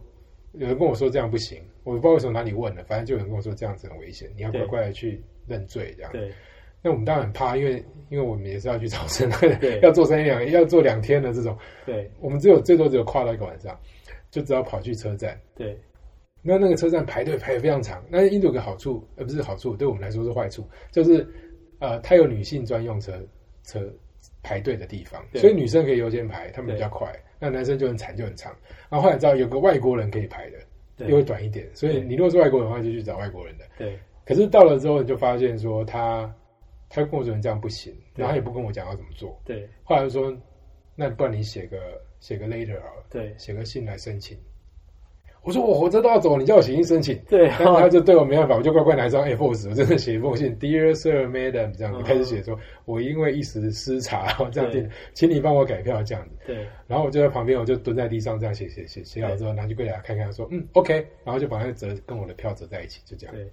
[0.52, 4.68] 有人跟我说这样不行，我不知道为什么哪里问了，反正就有人跟我说这样子很危险，你要乖对。
[4.68, 6.12] 乖的去认罪这样。
[6.12, 6.30] 对。
[6.82, 9.30] 那我们当然很怕，因为因为我们也是要去朝圣，
[9.60, 9.78] 对。
[9.82, 11.56] 要做三天两，要做两天的这种，
[11.86, 12.10] 对。
[12.20, 13.78] 我们只有最多只有跨到一个晚上，
[14.30, 15.40] 就只好跑去车站。
[15.54, 15.78] 对
[16.42, 18.04] 那那个车站排队排得非常长。
[18.08, 21.26] 那印度有个好处，呃，不是好处，对我们来说是坏处，就是
[21.78, 23.12] 呃，它有女性专用车
[23.64, 23.92] 车
[24.42, 27.12] 排队的地方，所以女生可以优先排，他们比较快。
[27.38, 28.52] 那男生就很惨，就很长。
[28.88, 30.58] 然后后来知道有个外国人可以排的，
[30.96, 33.64] 对又会短一点，所以你如果是外国人的话，就去找外国人的。
[33.76, 36.34] 对可是到了之后，你就发现说他
[36.88, 39.40] 他跟我说你这样不行，然后他也不跟我讲要怎么做。
[39.44, 40.36] 对后来就说，
[40.96, 41.78] 那不然你写个
[42.20, 44.36] 写个 later 好了，对写个信来申请。
[45.48, 47.18] 我说我火车都要走，你叫我写信申请。
[47.26, 56.36] 对，但是他就对我没办法，我就乖乖拿一张 A4 纸，我真的写一封信，Dear Sir, Madam，这样子嗯开始写说，我因为一时失察，然 后这样对订，请你帮我改票这样子。
[56.46, 56.56] 对
[56.86, 63.34] 然后我就在旁边，我就蹲在地上这样写写写写好之后，拿去柜台看看，说嗯 OK，然后就把那个折跟我的票折在一起，就这样。
[63.34, 63.50] 对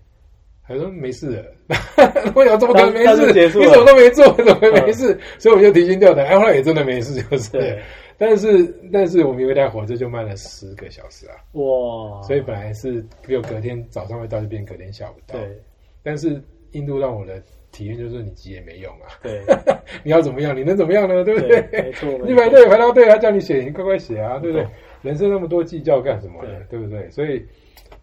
[0.67, 1.45] 他说没事的，
[2.35, 3.27] 我想怎么可能没事？
[3.57, 5.17] 你怎么都没做，怎么会没事？
[5.39, 7.77] 所以我就提心吊胆，哎，后来也真的没事，就是。
[8.17, 15.39] 对，但是但是我们因为台火车就慢了十个小时啊，哇，所以本来是只有隔天早上会到，就变隔天下午到。
[15.39, 15.49] 对
[16.03, 19.41] 但是印度让我的体验就是你急也没用啊，对
[20.03, 20.55] 你要怎么样？
[20.55, 21.23] 你能怎么样呢？
[21.23, 21.61] 对不对？
[21.63, 24.71] 对，没错，你没错排队排到队，他叫你写，你快快写啊，对不对嗯？
[25.01, 26.51] 人生那么多计较干什么呢？
[26.69, 27.09] 对不对？
[27.09, 27.43] 所以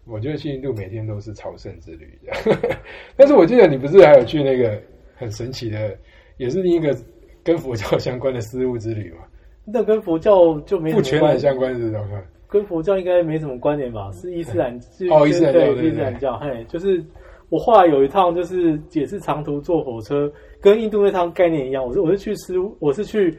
[0.04, 2.18] 我觉得去印度每天都是朝圣之旅。
[3.16, 4.80] 但是我记得你不是还有去那个
[5.14, 5.96] 很神奇的，
[6.36, 6.96] 也是另一个
[7.44, 9.24] 跟佛教相关的丝路之旅嘛？
[9.64, 12.24] 那跟佛教就没什不全么关相关是怎么看？
[12.48, 14.10] 跟佛教应该没什么关联吧？
[14.12, 17.02] 是伊斯兰， 是哦伊斯兰教对对对伊斯兰教，嘿，就是
[17.48, 23.34] 我后来有一趟就是也是长途坐火车，跟印度那趟概念一样，我是我是去斯我是去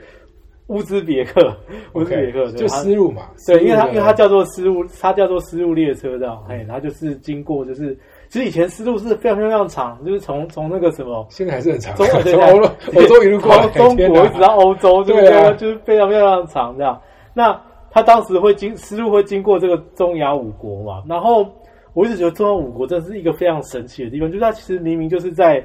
[0.68, 1.56] 乌兹别克，
[1.94, 7.98] 乌兹别克就丝路嘛，对，因为它因为它叫做丝路，它叫做丝路列车这样，嘿，它就是经过就是
[8.34, 12.20] 其实以前丝路是非常非常长，就是从从那个什么，现在还是很长， 从欧
[12.64, 15.56] 洲 欧洲一路过中国一直到欧洲，对不对？
[15.56, 17.00] 就是非常非常长这样。
[17.36, 17.56] 那
[17.92, 21.48] 他当时会经丝路会经过这个中亚五国嘛，然后
[21.94, 25.64] 我一直觉得中亚五国真的是一个非常神奇的地方，就是它其实明明就是在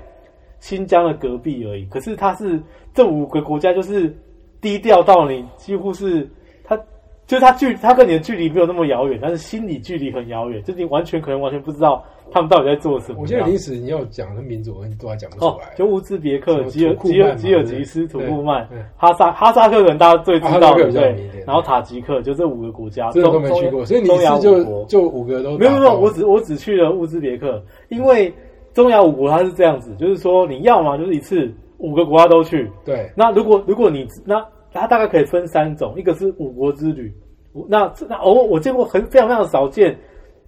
[0.60, 4.14] 新疆的隔壁而已，可是它是这五个国家就是
[4.60, 6.30] 低调到你几乎是
[6.62, 6.76] 它
[7.26, 12.04] 就是它距它跟你的距离没有那么遥远，但是心理距离很遥远，就是你完全可能完全不知道。
[12.32, 13.22] 他们到底在做什么？
[13.22, 15.74] 我觉得历史你要讲的民族，我都还讲不出来。
[15.76, 21.42] 就乌兹别克、吉尔吉尔吉尔吉斯、土库曼、哈萨哈萨克，可能大家最知道对对？
[21.46, 23.84] 然后塔吉克，就这五个国家，这都没去过。
[23.84, 28.32] 所以你是就就五个都没有没有，我只我只去了乌兹别克，因为
[28.74, 32.70] 中亚五国它是这样子，就是说你要嘛就是一次五个国家都去。
[32.84, 33.10] 对。
[33.16, 37.12] 那如果如果你那它大概可以分三种，一个是五国之旅，
[37.68, 39.96] 那那哦我见过很非常非常少见。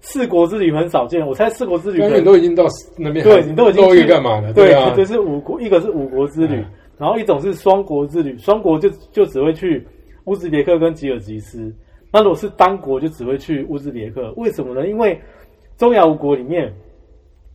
[0.01, 2.65] 四国之旅很少见，我猜四国之旅远远都已经到
[2.97, 4.53] 那边，对你都已经去干嘛了？
[4.55, 6.65] 对啊，这是五国，一个是五国之旅，
[6.97, 9.87] 然后一种是双国之旅，双国就就只会去
[10.25, 11.71] 乌兹别克跟吉尔吉斯，
[12.11, 14.33] 那如果是单国就只会去乌兹别克。
[14.37, 14.89] 为什么呢？
[14.89, 15.21] 因为
[15.77, 16.73] 中亚五国里面，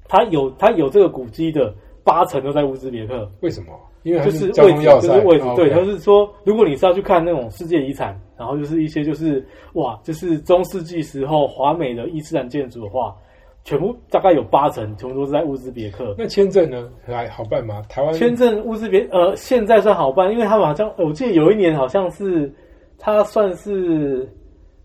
[0.08, 3.27] 它有它有这个古迹的八成都在乌兹别克。
[3.41, 3.67] 为什么？
[4.03, 5.45] 因为就是位置，就是位置。
[5.55, 8.15] 对，就是说，如果你是要去看那种世界遗产。
[8.38, 13.15] 然后就是一些就是哇，就是中世纪时候华美的伊斯兰建筑的话，
[13.63, 16.15] 全部大概有八成全部都是在乌兹别克。
[16.17, 16.89] 那签证呢？
[17.06, 17.82] 还好办吗？
[17.89, 22.54] 台湾签证乌兹别呃，现在算好办，因为他们好像我记得有一年好像是
[22.98, 24.30] 他算是。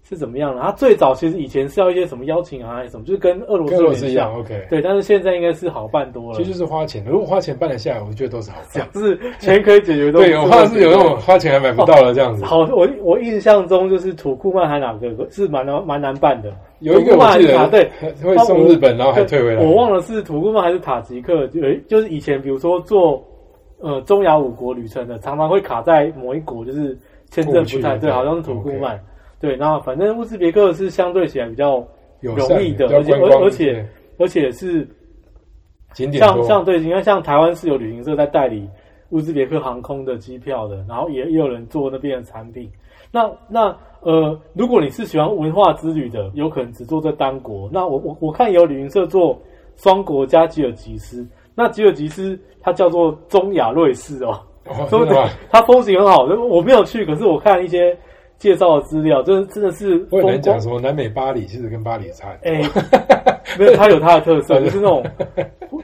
[0.03, 0.61] 是怎么样的？
[0.63, 4.83] 他最早其实以前是要一些什么邀请啊，什么，就是跟俄罗斯一样，OK，对。
[4.83, 6.37] 但是现在应该是好办多了。
[6.37, 8.89] 其实就是花钱，如果花钱办得下来，我觉得都是好办。
[8.93, 10.19] 就 是钱可以解决的。
[10.19, 12.45] 对，我怕是有那种花钱还买不到的这样子。
[12.45, 16.53] 好，我我印象中就是土库曼还哪个是蛮难蛮难办的。
[16.81, 17.89] 有一个我记得对，
[18.23, 19.63] 会送日本，然后还退回来。
[19.63, 23.23] 我忘了是土库曼还是塔吉克，就就是以前比如说做
[23.79, 26.99] 呃中亚五国旅程的，常常会卡在某一国，就是
[27.31, 28.99] 签证不太对，好像是土库曼。
[29.40, 31.83] 对，那反正乌兹别克是相对起来比较
[32.20, 34.87] 容易的，而且而而且而且是
[35.94, 38.68] 景点像像对，你看像台湾是有旅行社在代理
[39.09, 42.70] 乌兹别克航空的机票的，然后也也有人做那边的产品。
[43.11, 47.66] 那那呃，如果你是喜欢文化之旅的，有可能只做这单国。
[47.72, 49.40] 那我我我看有旅行社做
[49.76, 54.38] 双国加吉尔吉斯，那吉尔吉斯它叫做中亚瑞士哦，
[54.90, 57.96] 真的它风景很好，我没有去，可是我看一些。
[58.40, 62.31] 介绍的资料，真真的是我很难讲什么南美巴黎，其实跟巴黎差。
[62.42, 62.62] 哎，
[63.59, 65.05] 没有，它有它的特色， 就是那种，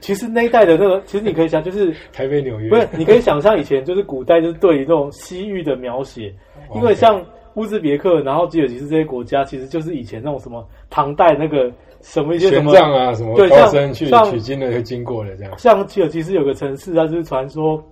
[0.01, 6.35] 其实那一代的那个，其实你可以想，就是台北、纽约，不是，你可以想象以前就是古代就是对于那种西域的描写，
[6.75, 7.23] 因为像
[7.57, 15.53] 乌兹别克，然后吉尔吉斯这些国家，其实就是以前那种什么唐代那个什么一些什么啊，什么高僧去取经的会经过的这样。
[15.59, 17.83] 像吉尔吉斯有个城市，它就是传说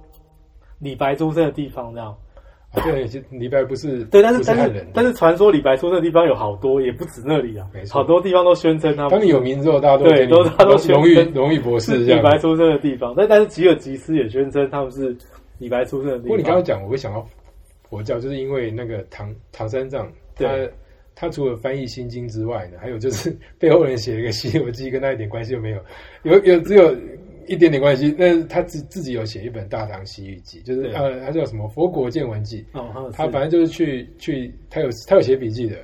[0.78, 2.16] 李白出生的地方，这样。
[2.82, 9.08] 对，李白不是 对，但是但是但是传说李白出生的地方有好多，也不止那里啊，好多地方都宣称他。
[9.08, 13.14] 当你有名之后，大家都对，都他都荣誉荣誉博士李白出生的地方。
[13.16, 15.16] 但但是吉尔吉斯也宣称他们是
[15.58, 16.22] 李白出生的地方。
[16.22, 17.24] 不过你刚刚讲，我会想到
[17.88, 20.48] 佛教，就是因为那个唐唐三藏，他
[21.14, 25.78] 他除了翻译心经之外呢，还有就是 背后人写了一个西游记，跟他一点关系都没有，
[26.24, 26.94] 有有只有。
[27.46, 32.64] 一点点关系，那他自自己有写一本《大唐西域记》，就是呃，他叫什么《佛国见闻记》。
[32.78, 35.76] 哦，他反正就是去去，他有他有写笔记的，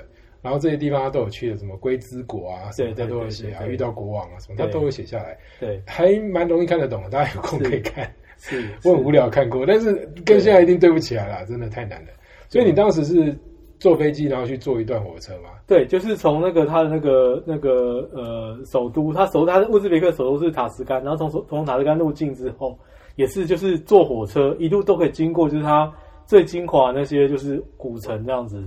[0.43, 5.37] 然后这些地方他都有去的，什么龟兹国啊，什么他都有写啊，遇到国王啊什么，他都有写下来。
[5.59, 8.11] 对，还蛮容易看得懂的，大家有空可以看。
[8.39, 9.93] 是， 我很无聊看过，但是
[10.25, 12.09] 跟现在一定对不起来了，真的太难了。
[12.49, 13.37] 所以你当时是。
[13.81, 15.49] 坐飞机，然后去坐一段火车嘛？
[15.67, 22.79] 对，就是从那个他的那个那个呃首都，他首他的乌兹别克首都是塔什干，然后从从塔什干入境之后，
[23.17, 25.91] 也是就是坐火车一路都可以经过，就是他
[26.27, 28.63] 最精华那些就是古城这样子。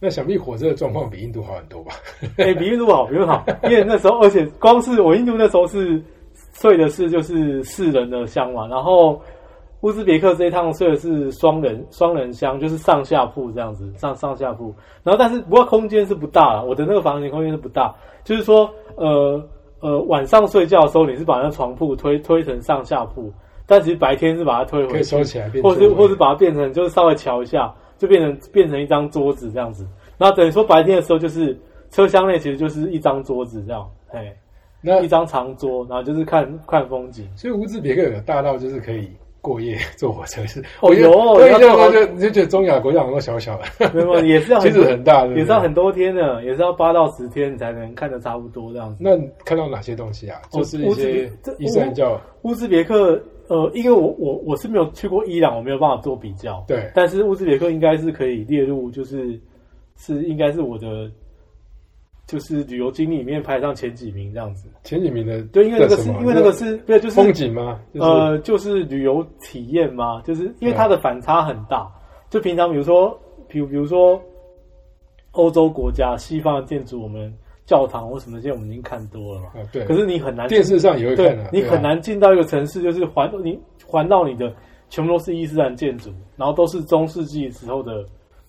[0.00, 1.92] 那想必火车的状况比印度好很多吧？
[2.38, 6.02] 哎，比印度好，比印度好，因为那时候而且光是我印度那时候是
[6.54, 9.20] 睡的是就是四人的箱嘛，然后。
[9.84, 14.74] 乌兹别克这一趟睡的是双人双人箱，就是上下铺这样子，上上下铺。
[15.02, 17.94] 然后但是不过空间是不大了，我的那个房间空间是不大，
[18.24, 18.66] 就是说
[18.96, 19.38] 呃
[19.80, 23.30] 呃晚上睡觉的时候你是把那床铺推推成上下铺，
[23.66, 29.86] 但其实白天是把它推回去，收起来，或是或是把它变成就是稍微调一下，就变成变成一张桌子这样子。
[30.16, 31.54] 然后等于说白天的时候就是
[31.90, 34.34] 车厢内其实就是一张桌子这样，嘿。
[34.86, 37.26] 那一张长桌，然后就是看看风景。
[37.36, 39.10] 所以乌兹别克有大到就是可以
[39.44, 49.04] 过夜坐火车，是哦有我印象要中就你就觉得中亚国家好像都小小的，没有，也是要 其实很大，对不对也是要很多天的，也是要八到十天你才能看得差不多这样子。
[49.04, 49.10] 那
[49.44, 50.40] 看到哪些东西啊？
[50.52, 56.64] 哦就是一些这伊斯兰教，乌兹别克，呃，因为我我我是没有去过伊朗，我没有办法做比较。
[56.66, 59.38] 对但是乌兹别克应该是可以列入，就是
[59.96, 61.10] 是应该是我的
[62.26, 64.68] 就是旅游经历里面排上前几名这样子。
[64.82, 67.80] 前几名的对，因为那个是因为那个是对，就是风景吗？
[67.92, 71.86] 就是呃，就是旅游体验吗，就是因为它的反差很大。
[72.30, 74.20] 就平常比如说，比如比如说
[75.32, 77.32] 欧洲国家西方的建筑，我们
[77.66, 79.46] 教堂或什么这些我们已经看多了嘛。
[79.54, 84.52] 啊，对，可是你很难电视上也会对看的，对啊你很难进到一个城市，就是环你环到你的
[84.88, 88.04] 全部都是伊斯兰建筑，然后都是中世纪时候的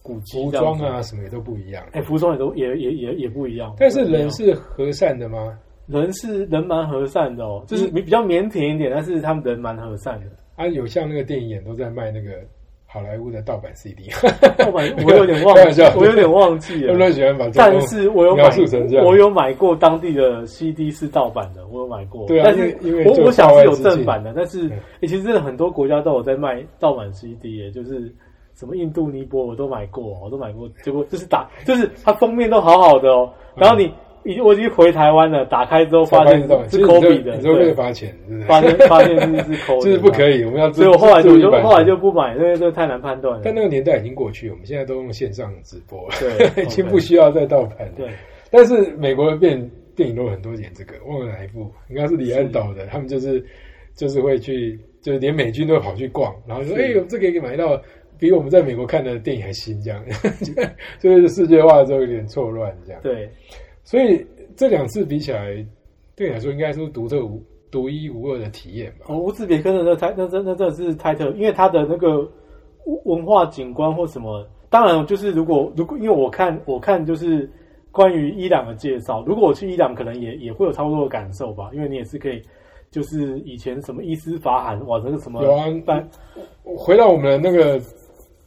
[0.06, 1.84] 古迹服装啊，什么也都不一样。
[1.94, 3.74] 哎，服装也都也也也也不一样。
[3.80, 5.58] 但是人是和善的吗？
[5.88, 10.26] 人是人蛮和善的哦，嗯就是比比较腼腆一点，但是他们人蛮和善的。
[10.56, 12.32] 啊，有像那个电影演都在卖那个
[12.88, 14.10] 好莱坞的盗版 CD，
[14.58, 15.54] 盗版我有点忘
[16.00, 17.12] 我有点忘记了。
[17.12, 18.50] 喜欢把但是我有买
[19.04, 22.26] 我有买过当地的 CD 是盗版的，我有买过。
[22.26, 28.12] 对啊但是因为我我想是有正版的，但是、嗯欸其实真的很多国家都有在卖盗版 CD，耶就是
[28.56, 30.70] 什么印度尼泊我都买过，我都买过。
[30.82, 33.92] 结果就是打，就是它封面都好好的哦，然后你
[34.24, 38.12] 已经我已经回台湾了，打开之后发现是 Kobe 的，你就会对罚钱？
[38.48, 41.30] 发现发现是是 Kobe，就是不可以，我们要注所以我后来就
[41.62, 43.42] 后来就不买，因为这太难判断了。
[43.44, 47.94] 但那个年代已经过去，我们现在都用线上直播了，对 已经不需要再盗版了。
[47.98, 48.10] 对，
[48.50, 53.46] 但是美国的电电影都有很多演这个，忘了哪一部，应该是李安导的，他们就是
[53.94, 57.80] 就是会去，就是连美军都跑去逛，然后说：“是哎、呦，这个可以买到
[58.18, 60.04] 比我们在美国看的电影还新，这样，
[61.00, 63.02] 就是世界化之后有点错乱这样。
[63.02, 63.30] 对，
[63.84, 64.26] 所以
[64.56, 65.66] 这两次比起来，
[66.16, 69.06] 对你来说应该是独特无独一无二的体验吧？
[69.10, 72.30] 哦，乌兹别克的那太那真那真的是太特，因为它的那个
[73.04, 77.50] 文化景观或什么，当然就是如果如果因为我看我看就是
[77.92, 82.42] 关于伊朗的介绍，如果我去伊朗，可能也也会有差不多的感受吧，因为你也是可以。
[82.92, 86.08] 就是以前什么伊斯法罕哇，那个什么有啊办
[86.64, 87.78] 回到我们的那个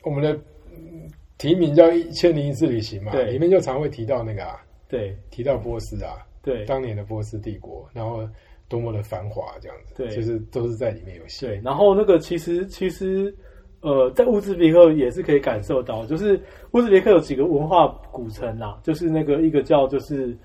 [0.08, 0.32] 我们的
[0.70, 3.30] 嗯题名叫《一千零一次旅行》嘛，对。
[3.30, 5.14] 里面就常会提到那个啊，对。
[5.30, 6.64] 提到波斯啊，对。
[6.64, 8.26] 当年的波斯帝国，然后
[8.68, 10.08] 多么的繁华这样子，对。
[10.08, 11.44] 就是都是在里面有戏。
[11.46, 13.32] 对，然后那个其实其实
[13.80, 16.40] 呃，在乌兹别克也是可以感受到，就是
[16.72, 20.36] 乌兹别克有几个文化古城啊，就是那个一个叫就是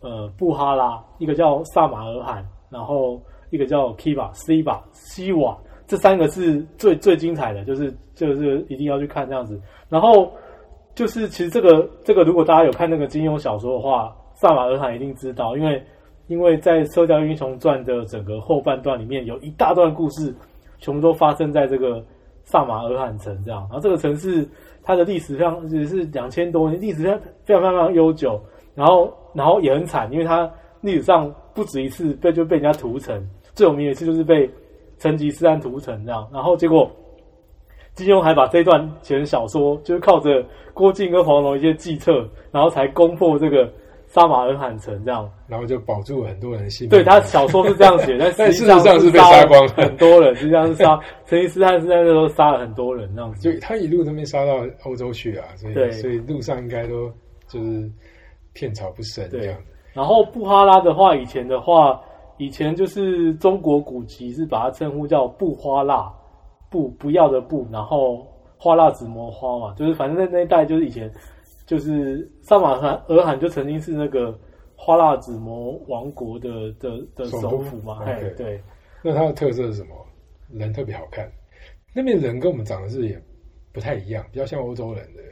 [0.00, 9.60] 呃布哈拉，一个叫萨马尔罕，然后一个叫 Kiva、Siva、西瓦，这三个是最最精彩的，就是就是一定要去看这样子。
[9.88, 10.32] 然后
[10.94, 15.82] 就是其实这个这个，如果大家有看那个金庸小说的话，萨马尔罕一定知道，因为
[16.28, 20.34] 因为在《射雕英雄传》的整个后半段里面，有一大段故事，
[20.78, 22.02] 全部都发生在这个
[22.44, 23.60] 萨马尔罕城这样。
[23.62, 24.48] 然后这个城市
[24.82, 28.40] 它的历史上也是两千多年，历史非常非常非常悠久，
[28.74, 33.22] 然后然后也很惨，因为它历史上不止一次被就被人家屠城，
[33.54, 34.50] 最有名的一次就是被
[35.10, 36.90] 成吉思汗屠城这样，然后结果。
[37.94, 43.72] 金庸还把这段写成小说，就是靠着郭靖跟黄蓉一些计策，然后才攻破这个
[44.08, 45.30] 撒马尔罕城这样。
[45.46, 46.90] 然后就保住了很多人的性命。
[46.90, 53.40] 对他小说是这样写，但但实际上事实上是被杀了杀光很多人，实际上是杀成吉思汗是在那时候杀了很多人这样子。
[53.48, 57.08] 就他一路都没杀到欧洲去啊，所以对所以路上应该都
[57.46, 57.88] 就是
[58.54, 59.56] 片草不生这对样。
[59.92, 62.00] 然后布哈拉的话，以前的话，
[62.36, 66.12] 以前就是中国古籍是把它称呼叫布花蜡，
[66.70, 71.12] 不不要的不，然后花蜡子模花嘛，就是反正那那一代就是以前
[71.66, 72.72] 就是萨马
[73.08, 74.36] 尔罕就曾经是那个
[74.76, 78.60] 花蜡子模王国的的的首府嘛，哎对，
[79.02, 79.94] 那它的特色是什么？
[80.50, 81.30] 人特别好看，
[81.94, 83.20] 那边人跟我们长得是也
[83.72, 85.22] 不太一样，比较像欧洲人的。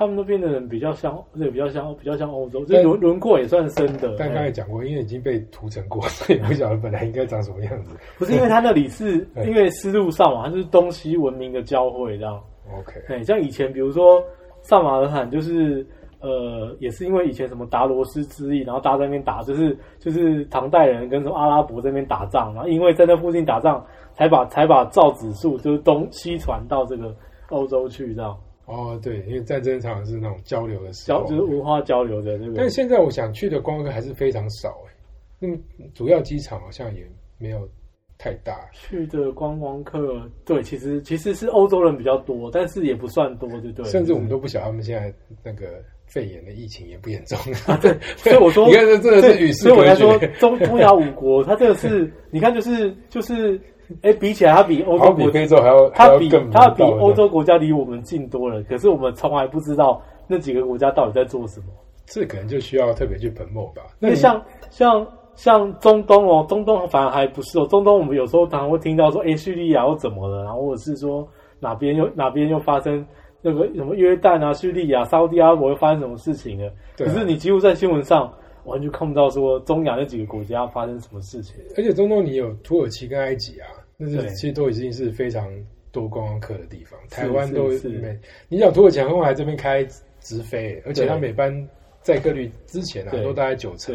[0.00, 7.94] 他们那边的人比较像，对，比较像比较像欧洲，就是轮轮廓也算深的，但哎刚才讲过，因为已经被涂成过， 所以不晓得本来应该长什么样子。
[8.16, 12.42] 不是因为它那里是 因为丝路上嘛，它就是东西文明的交汇这样。
[12.74, 14.24] OK，对，像以前比如说
[14.62, 15.86] 萨马尔罕，就是
[16.20, 23.84] 呃，也是因为以前什么达罗斯之役，然后大家在那边打，就是就是唐代人跟什么阿拉伯这边打仗，然后因为在那附近打仗，
[24.14, 27.14] 才把才把造纸术就是东西传到这个
[27.50, 28.34] 欧洲去，这样
[28.70, 32.54] 哦，对，因为战争常常是那种交流的时候，交就是文化交流的那个。
[32.56, 34.92] 但现在我想去的观光客还是非常少哎，
[35.38, 35.56] 那么
[35.94, 37.04] 主要机场好像也
[37.38, 37.68] 没有
[38.16, 38.68] 太大。
[38.72, 43.84] 去的观光客，对，其实其实是欧洲人比较多，但是也不算多，对不对？
[43.86, 45.12] 甚至我们都不晓得他们现在
[45.42, 47.76] 那个肺炎的疫情也不严重啊。
[47.80, 53.58] 对， 所以我说，你看这真的是与世所以我才说中中亚五国，它这个是，你看就是就是，
[54.02, 58.62] 哎，比起来它比欧洲国非洲还要，它比它比欧洲国家离我们近多了。
[58.64, 61.66] 可是我们从来不知道那几个国家到底在做什么。
[62.06, 63.82] 这可能就需要特别去捧墨吧。
[63.98, 67.66] 那像像像中东哦，中东反而还不是哦。
[67.66, 70.44] 中东我们有时候常常会听到说，哎，叙利亚又怎么了？
[70.44, 71.26] 然后或者是说
[71.60, 73.06] 哪边又哪边又发生。
[73.42, 76.70] 那个什么约旦啊、叙利亚、沙地阿拉伯会发生什么事情了？
[76.98, 78.30] 可是你几乎在新闻上
[78.64, 81.56] 完全看不到说中亚那几个国家发生什么事情。
[81.74, 83.64] 而且中东你有土耳其跟埃及啊，
[84.00, 85.52] 那是其实都已经是非常
[85.92, 86.98] 多观光客的地方。
[87.10, 89.86] 台湾都每，你想土耳其航空来这边开
[90.20, 91.68] 直飞，而且它每班
[92.02, 93.94] 载客率之前啊都大概九成。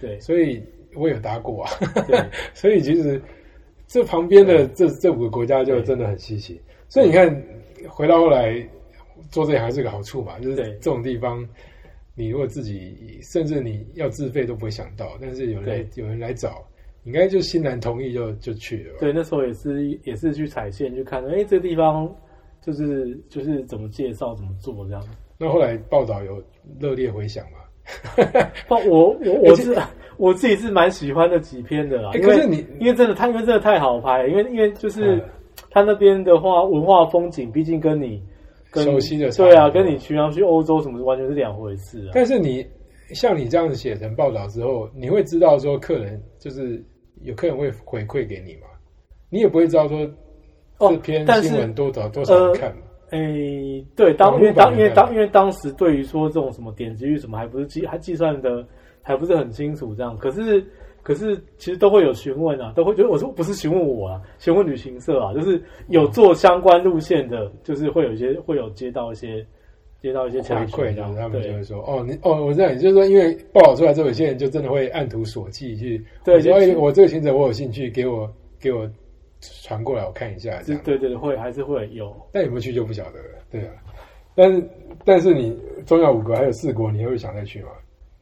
[0.00, 0.60] 对，所以
[0.94, 1.70] 我有搭过啊。
[2.52, 3.22] 所以其实
[3.86, 6.60] 这旁边的这这五个国家就真的很稀奇。
[6.88, 7.42] 所以你看，
[7.88, 8.66] 回到后来。
[9.30, 11.48] 做这也还是个好处嘛，就是这种地方，
[12.14, 16.66] 你如果自己甚至你要自费都不会想到，但是有人有人来找，
[17.04, 18.94] 应该就欣然同意就就去了。
[19.00, 22.12] 对，那时候也是也是去踩线去看，哎，这个地方
[22.60, 25.02] 就是就是怎么介绍怎么做这样。
[25.38, 26.42] 那后来报道有
[26.80, 27.58] 热烈回响嘛？
[28.68, 29.76] 我我我是
[30.16, 35.22] 我自己是蛮喜欢那几篇的啦，可是你因为真的他因为真的太好拍，因为因为就是
[35.70, 38.22] 他那边的话文化风景，毕竟跟你。
[38.82, 42.10] 熟悉的对啊，跟你去常去欧洲什么完全是两回事啊。
[42.12, 42.66] 但是你
[43.10, 46.84] 像你这样子写成报道之后，你会知道说客人就是
[47.24, 48.68] 有客人会回馈给你嘛？
[49.28, 50.08] 你也不会知道说
[50.78, 52.82] 这篇新闻多少多少人看嘛？
[53.10, 53.18] 哎，
[53.96, 58.66] 对，当因为当因为当因为当时对于说这种什么点击率什么还不是计还计算的
[59.02, 60.64] 还不是很清楚这样，可是。
[61.04, 69.46] 可是其实都会有询问啊，都会就我说不是询问我啊，询问旅行社啊，就是有做相关路线的，就是会有一些会有接到一些
[70.04, 78.30] 接到一些回馈，然后他们就会说哦，你哦，我知道，就是说因为报道出来之后，有些人就真的会按图索骥去，对，所以我这个行程我有兴趣，给我
[78.60, 78.86] 给我
[79.62, 80.82] 传过来我看一下，这样。
[80.84, 83.72] 对对对，会还是会有，但有没有去就不晓得了，对啊，
[84.34, 84.62] 但是
[85.06, 87.68] 但是你中亚五国还有四国，你会想再去吗？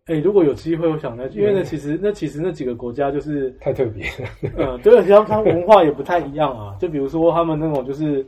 [0.06, 4.04] 哎，如果有机会，我想再去，因为呢，其实那其实那几个国家就是太特别，
[4.56, 6.76] 嗯，对，而且他们文化也不太一样啊。
[6.78, 8.24] 就比如说他们那种就是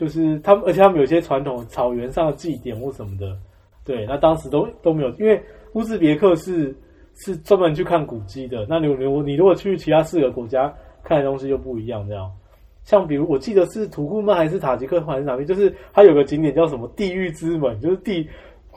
[0.00, 3.36] 就是他们，而且他们有些传统草原上的祭典或什么的，
[3.84, 5.38] 对，那当时都都没有，因为
[5.74, 6.74] 乌兹别克是
[7.16, 8.64] 是专门去看古迹的。
[8.66, 10.72] 那你你你如果去其他四个国家
[11.04, 12.30] 看的东西又不一样，这样。
[12.82, 18.26] 像比如我记得是土库曼还是塔吉克还是哪边，就是它有个景点叫什么地狱之门，就是地。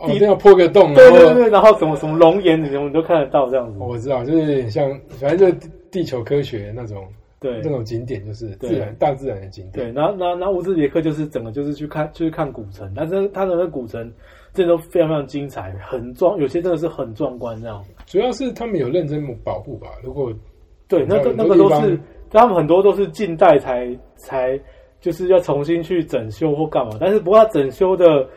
[0.07, 3.77] 一定要破个洞，对对对，然后什么什么龙岩什么，你都看得到这样子。
[3.77, 7.07] 我知道，就是有点像，反正就是地球科学那种，
[7.43, 9.85] 对，这种景点就是自然大自然的景点。
[9.85, 14.11] 对，然后然后然后乌兹别克就是整个就是去看，就是看古城，但是它的那古城
[14.53, 17.83] 真的都非常非常精彩，很壮，有些真的是很壮观这样。
[18.05, 19.89] 主要是他们有认真保护吧？
[20.01, 20.33] 如果
[20.87, 21.99] 对，那个那个都是
[22.31, 24.59] 他们很多都是近代才才
[25.01, 28.27] 就是要重新去整修或干嘛，但是不过它整修的。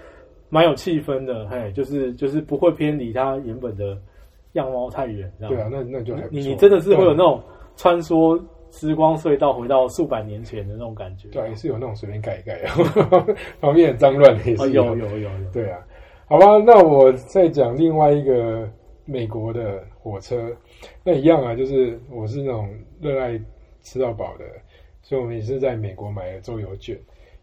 [0.49, 3.99] 蛮有气氛的，嘿，就是就是不会偏离它原本的
[4.53, 7.43] 样貌太远，对啊，那那就你你真的是会有那种
[7.75, 8.41] 穿梭
[8.71, 12.61] 时光隧道回到数百年前的那种感觉，对，也是有那种随便盖一改，
[13.61, 15.87] 旁边很脏乱的也是有有有有，对啊，
[16.27, 18.69] 好吧，那我再讲另外一个
[19.05, 20.55] 美国的火车，
[21.03, 22.69] 那一样啊，就是我是那种
[23.01, 23.41] 热爱
[23.83, 24.45] 吃到饱的，
[25.01, 26.99] 所以我们也是在美国买了周游券。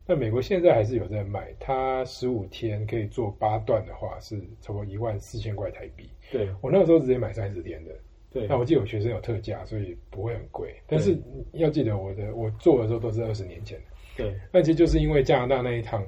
[0.06, 6.10] 那美国现在还是有在卖，它十五天可以做八段的话，是差不多一万四千块台币。
[6.30, 7.92] 对我那个时候直接买三十天的。
[8.34, 10.74] 对，那我记得我学生有特价，所以不会很贵。
[10.88, 11.18] 但是
[11.54, 13.86] 要记得，我的我做的时候都是二十年前的。
[14.18, 16.04] 对，那其实就是因为加拿大那一趟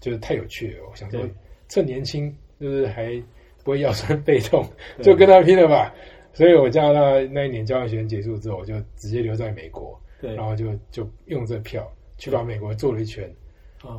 [0.00, 1.20] 就是太有趣了，我想说
[1.68, 3.22] 趁年轻，就是还
[3.62, 4.66] 不会腰酸背痛，
[5.02, 5.94] 就跟他拼了吧。
[6.32, 7.00] 所以我加拿大
[7.30, 11.86] 那一年交换学生结束之后，我就直接留在美国，对，然后就就用这票。
[12.20, 13.32] 去把美国做了一圈，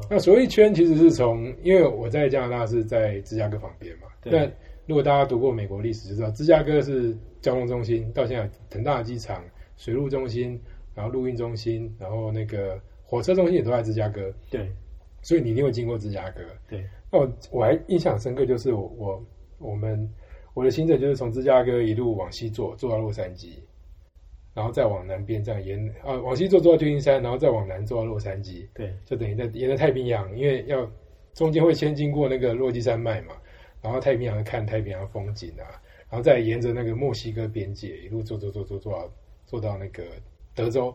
[0.09, 4.07] 那所谓一圈其实是从，因为我在加拿大是在芝加哥旁边嘛。
[4.26, 4.45] 那
[4.89, 9.39] 如果大家读过美国历史，就知道芝加哥是交通中心，到现在很大的机场、
[9.77, 10.59] 水陆中心，
[10.95, 14.33] 然后陆运中心，然后那个火车中心也都在芝加哥。
[14.49, 14.67] 对，
[15.21, 16.41] 所以你一定会经过芝加哥。
[16.67, 19.25] 对，那我我还印象深刻，就是我我
[19.59, 20.09] 我们
[20.55, 23.49] 我的行程就是从芝加哥一路往西坐，坐到洛杉矶。
[24.55, 28.67] 然后再往南边这样沿啊，往西坐坐到旧金山，然后再往南坐到洛杉矶。
[28.73, 30.89] 对，就等于在沿着太平洋，因为要
[31.35, 33.35] 中间会先经过那个落基山脉嘛，
[33.82, 35.65] 然后太平洋看太平洋风景啊，
[36.09, 39.11] 然后再沿着那个墨西哥边界一路坐坐坐坐坐到
[39.45, 40.03] 坐到那个
[40.53, 40.93] 德州，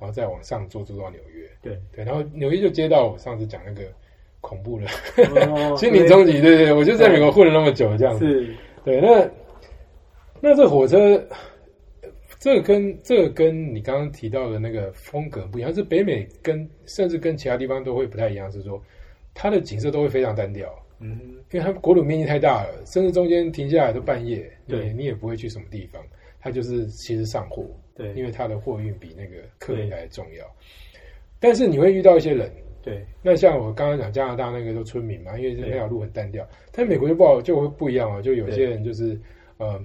[0.00, 1.48] 然后再往上坐坐到纽约。
[1.62, 3.82] 对对，然后纽约就接到我上次讲那个
[4.40, 4.86] 恐怖了，
[5.50, 6.40] 哦心灵终极。
[6.40, 8.26] 对对，我就在美国混了那么久，这样子。
[8.26, 8.54] 是
[8.84, 9.30] 对，那
[10.40, 11.26] 那这火车，
[12.38, 18.82] 这个跟这个跟你刚刚提到的那个风格不一样，是北美跟甚至跟其他地方都会不太一样，是说
[19.32, 20.70] 它的景色都会非常单调，
[21.04, 26.02] 嗯因为它国土面积太大了，甚至中间停下来都半夜，对你你也不会去什么地方，
[26.40, 30.44] 它就是其实上货，对因为它的货运比那个客运来重要。
[31.38, 32.50] 但是你会遇到一些人，
[32.82, 36.46] 对那像我刚刚讲加拿大那个都村民嘛，因为那条路很单调。
[36.72, 38.20] 但美国就不好，就会不一样哦。
[38.22, 39.20] 就有些人就是，
[39.58, 39.78] 呃，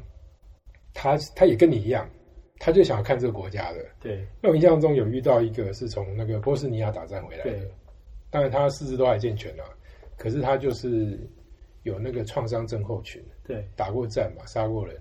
[0.93, 2.09] 他他也跟你一样，
[2.57, 3.85] 他就想要看这个国家的。
[4.01, 7.67] 对那我印象中有遇到一个是从那个波斯尼亚打仗回来的对，
[8.31, 9.63] 当然他四肢都还健全啊，
[10.19, 11.17] 可是他就是
[11.83, 13.65] 有那个创伤症候群，对。
[13.75, 14.95] 打过战嘛，杀过人。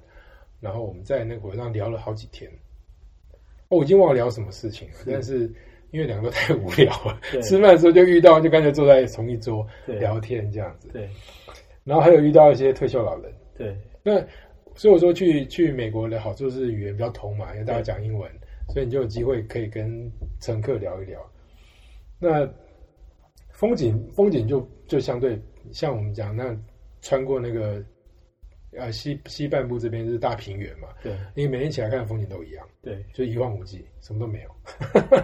[0.61, 2.51] 然后我们在那个火车上聊了好几天，
[3.69, 5.53] 哦我已经忘了聊什么事情了，但是
[5.91, 7.43] 因为两个都太无聊了，对。
[7.43, 10.89] 吃饭的时候就遇到，就干脆坐在同一桌聊天这样子。
[10.93, 11.09] 对。
[11.85, 13.77] 然后还有遇到一些退休老人，对。
[14.03, 14.25] 那
[14.75, 18.31] 所以我说去去美国的好处是语言比较通嘛，因为大家讲英文，
[18.73, 20.11] 所以你就有机会可以跟
[20.41, 21.21] 乘客聊一聊。
[22.19, 22.49] 那
[23.53, 26.57] 风景风景就就相对像我们讲那
[27.01, 27.81] 穿过那个
[28.73, 34.51] 呃西西半部这边是大平原嘛，对因为每天起来看的风景都一样，对就一望无际，什么都没有。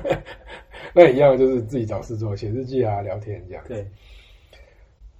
[0.94, 3.64] 那一样就是自己找事做，写日记啊，聊天这样。
[3.66, 3.84] 对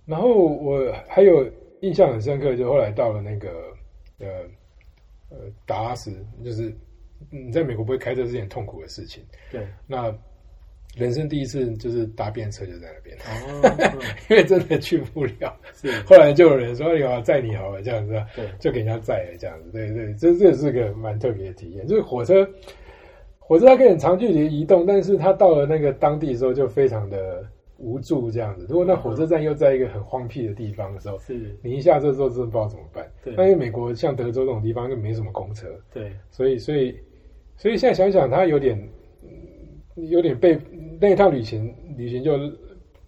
[0.05, 3.75] 然后我还有印象很深刻，就后来到了那个
[4.19, 4.27] 呃
[5.31, 6.73] 呃达拉斯，就是
[7.31, 9.25] 你在美国不会开车是件痛苦的事情。
[9.51, 10.15] 对那
[10.97, 15.55] 人生第一次就是搭便车就在那边，哦嗯 因为真的去不了。
[15.75, 19.71] 是后来就有人说：“哎呀，载你好了，这样子啊。”对就给人家载了这样子。
[19.73, 21.87] 对对，这这是个蛮特别的体验。
[21.87, 22.49] 就是火车，
[23.39, 27.45] 火车它可以很长距离移动，但是它到了那个当地的时候就非常的
[27.79, 28.67] 无助这样子。
[28.69, 33.05] 如果那火车站又在一个很荒僻的地方的时候，是你一下车之后真的不知道怎么办。
[33.25, 36.97] 对那因为美国像德州这种地方就没什么公车，对所以所以
[37.57, 38.89] 所以现在想想，他有点嗯
[39.95, 40.59] 有点被
[41.01, 42.39] 那一趟旅行旅行就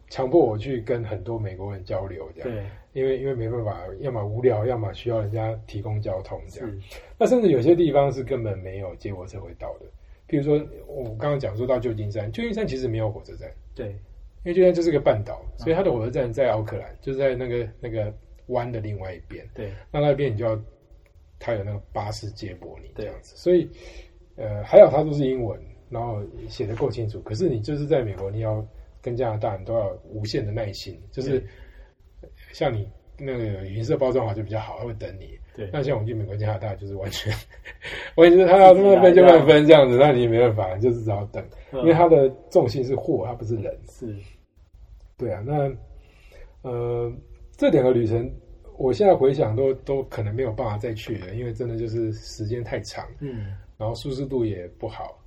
[0.08, 2.50] 强迫我去跟很多美国人交流这样。
[2.50, 2.64] 对。
[2.92, 6.82] 因为因为没办法，要么无聊，要么需要人家提供交通这样。
[7.18, 9.84] 那甚至有些地方是根本没有接驳车会到的，
[10.26, 13.88] 譬如说我刚刚讲说到旧金山，旧金山其实没有火车站，对。
[13.88, 13.94] 因
[14.44, 18.10] 为旧金山就是个半岛，所以它的火车站在奥克兰，就是在那个那个
[18.46, 19.46] 湾的另外一边。
[19.52, 19.70] 对。
[19.90, 20.58] 那那边你就要，
[21.38, 23.68] 它有那个巴士接驳你这对样子，所以
[24.36, 27.20] 呃还好它都是英文，然后写的够清楚。
[27.22, 28.66] 可是你就是在美国，你要
[29.00, 31.44] 跟加拿大，你都要无限的耐心，就是
[32.52, 35.38] 像你那个银色包装好就比较好，他会等你。
[35.54, 37.32] 对那像我们去美国、加拿大，就是完全
[38.16, 43.74] 完全是他要慢分就慢分这样子，那你也没办法，就是只好等，嗯因为他的重心是货，他不是人。
[43.88, 44.14] 是
[45.16, 45.72] 对啊，那
[46.60, 47.10] 呃
[47.56, 48.30] 这两个旅程，
[48.76, 55.18] 我现在回想都都可能没有办法再去了，因为真的就是时间太长，嗯然后舒适度也不好，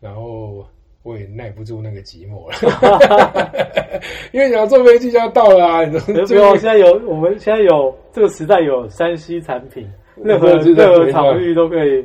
[0.00, 0.66] 然后
[1.02, 4.00] 我也耐不住那个寂寞了，
[4.32, 12.04] 因为你要坐飞机就要到了啊，你知道现在有我们现在有这个时代有山西产品，任何任何场域都可以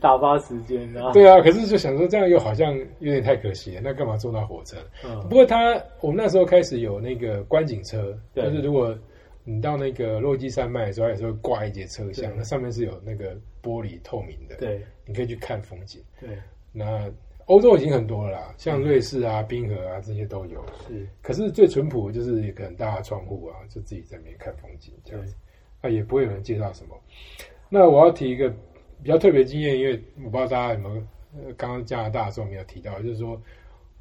[0.00, 1.12] 打发时间啊。
[1.12, 4.76] 对啊，可是就想说这样又好像有点太可惜了，那干嘛坐那火车？
[5.04, 5.20] 嗯。
[5.28, 8.44] 不过他我们那时候开始有那个观景车，对。
[8.44, 8.96] 就是如果
[9.44, 14.80] 你到那个落基山脉的时候，有时候挂一节车厢，那上面是有那个玻璃透明的，对。
[15.06, 16.00] 你可以去看风景。
[16.18, 16.30] 对
[16.76, 17.08] 那
[17.46, 20.64] 欧洲已经很多了啦，像瑞士啊、冰河啊这些都有。
[20.88, 25.34] 是，可是最淳朴的就是一个很大的窗户啊，就自己在那边看风景这样子，
[25.80, 26.98] 啊也不会有人介绍什么。
[27.68, 28.48] 那我要提一个
[29.02, 30.94] 比较特别经验，因为我不知道大家有没有，
[31.36, 33.40] 呃，刚刚加拿大的时候没有提到，就是说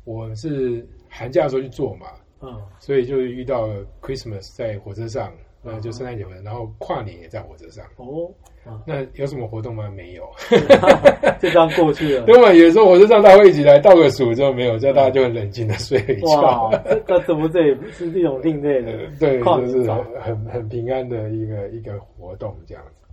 [0.06, 2.08] 我是寒假的时候去做嘛，
[2.42, 2.62] 嗯。
[2.80, 5.34] 所以就遇到了 Christmas 在火车上，呃，
[5.66, 7.86] 嗯就圣诞节火车，然后跨年也在火车上。
[7.98, 8.30] 哦，
[8.66, 9.90] 啊那有什么活动吗？
[9.96, 10.24] 没有。
[11.40, 12.26] 就这样过去了。
[12.26, 12.52] 对嘛？
[12.54, 23.08] 有时候火车上大家会一起来倒个数，之后没有，这样大家就很冷静的睡了一觉哇。，这这怎么这也是一种另类的呃 对，就是很很很平安的一个一个活动这样子。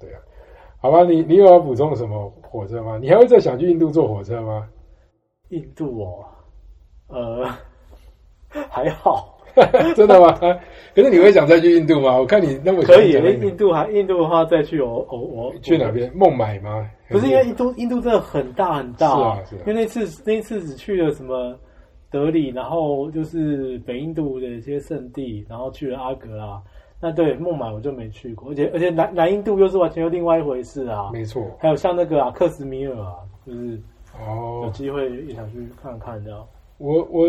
[0.00, 0.20] 对啊，
[0.78, 2.98] 好吧，你你有要补充什么火车吗？
[3.00, 4.66] 你还会再想去印度坐火车吗？
[5.50, 6.24] 印度哦，
[7.08, 7.46] 呃，
[8.68, 9.31] 还好，
[9.94, 10.38] 真的吗？
[10.94, 12.16] 可是你会想再去印度吗？
[12.18, 13.14] 我看你那么喜可以。
[13.14, 15.90] 欢讲印印度还印度的话，再去我我我去哪？
[15.90, 16.10] 边？
[16.14, 16.88] 孟买吗？
[17.08, 21.54] 不是因为印度印度真的很大很大，是啊是啊因为那次那次只去了什么
[22.10, 26.60] 德里，然后就是北印度的一些圣地，然后去了阿格拉。
[27.04, 31.10] 那对孟买我就没去过，而且而且南南印度又是完全又另外一回事啊。
[31.12, 31.42] 没错。
[31.58, 33.14] 还有像那个啊克什米尔啊，
[33.46, 33.80] 就是
[34.14, 36.30] 哦有哦，机会也想去看看的。
[36.78, 37.26] 我我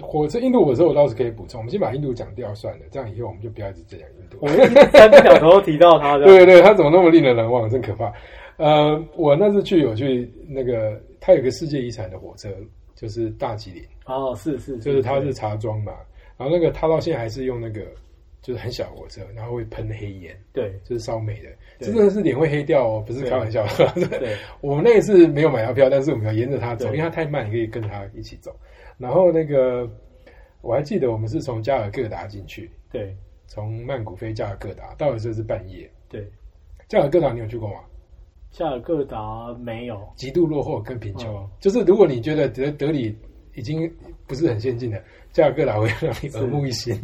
[0.00, 4.38] 火车印度火车我倒是可以补充，我们先把印度讲掉算了，这样以后我们就不要一直讲印度。
[4.40, 4.56] 我们
[4.90, 8.12] 三个小头提到他的，对对对，他怎么那么令人难忘，真可怕。
[8.56, 12.48] 呃，我那次去有去那个，他有个世界遗产的火车，
[12.94, 13.82] 就是大吉岭。
[14.06, 15.92] 哦，是是，就是它是茶庄嘛，
[16.36, 17.80] 然后那个他到现在还是用那个
[18.42, 23.66] 就是很小的火车，然后会喷黑烟，对，就是烧煤的，真的是脸会黑掉哦，不是开玩笑。
[24.18, 28.54] 对， 我们那一次没有买到票，但是我们要沿着它走，因为它太慢，你可以跟它一起走。
[28.96, 29.88] 然后那个
[30.62, 33.16] 我还记得我们是从加尔各答进去，对，
[33.46, 35.90] 从曼谷飞加尔各答，到的时候是半夜。
[36.08, 36.26] 对，
[36.88, 37.80] 加尔各答你有去过吗？
[38.50, 43.16] 加尔各答没有，极度落后跟贫穷，就是如果你觉得德德里
[43.54, 43.88] 已经
[44.26, 46.94] 不是很先进的，加尔各答会让你耳目一新。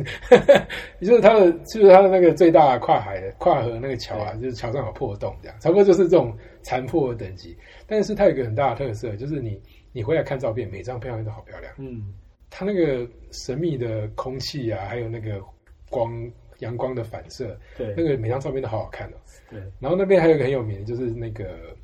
[1.00, 7.56] 就是它的，就是它的那个最大跨海的跨河那个桥啊，就是桥上有破洞，这样差不多就是这种残破的等级。
[7.86, 9.60] 但是它有一个很大的特色，就是你
[9.92, 11.72] 你回来看照片，每张照片都好漂亮。
[11.78, 12.14] 嗯，
[12.50, 15.40] 它那个神秘的空气啊，还有那个
[15.88, 16.12] 光
[16.58, 19.16] 阳光的反射，对，那个每张照片都好好看哦。
[19.50, 21.76] 对，然后那边还有一个很有名的，就是那个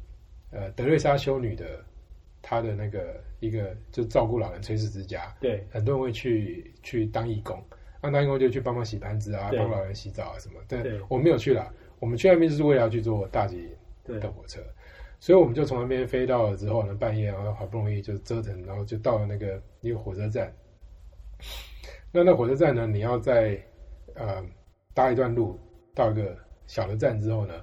[0.50, 1.64] 呃德瑞莎修女的，
[2.40, 7.60] 她的那个一个就照顾老人垂死之家，对，很多人会去去当义工，
[8.00, 10.60] 那当义工就去帮忙洗盘子啊，对帮老人洗澡啊什么。
[10.68, 11.68] 对对，我没有去啦，
[11.98, 13.68] 我们去那边就是为了要去坐大吉
[14.04, 14.62] 对的火车，
[15.18, 20.54] 所以我们就从那边飞到了之后呢，半夜然后好不容易就折腾，然后就到了那个一个火车站。
[22.12, 23.60] 那那火车站呢，你要在
[24.14, 24.40] 呃
[24.94, 25.58] 搭一段路
[25.96, 26.38] 到一个
[26.68, 27.54] 小的站之后呢，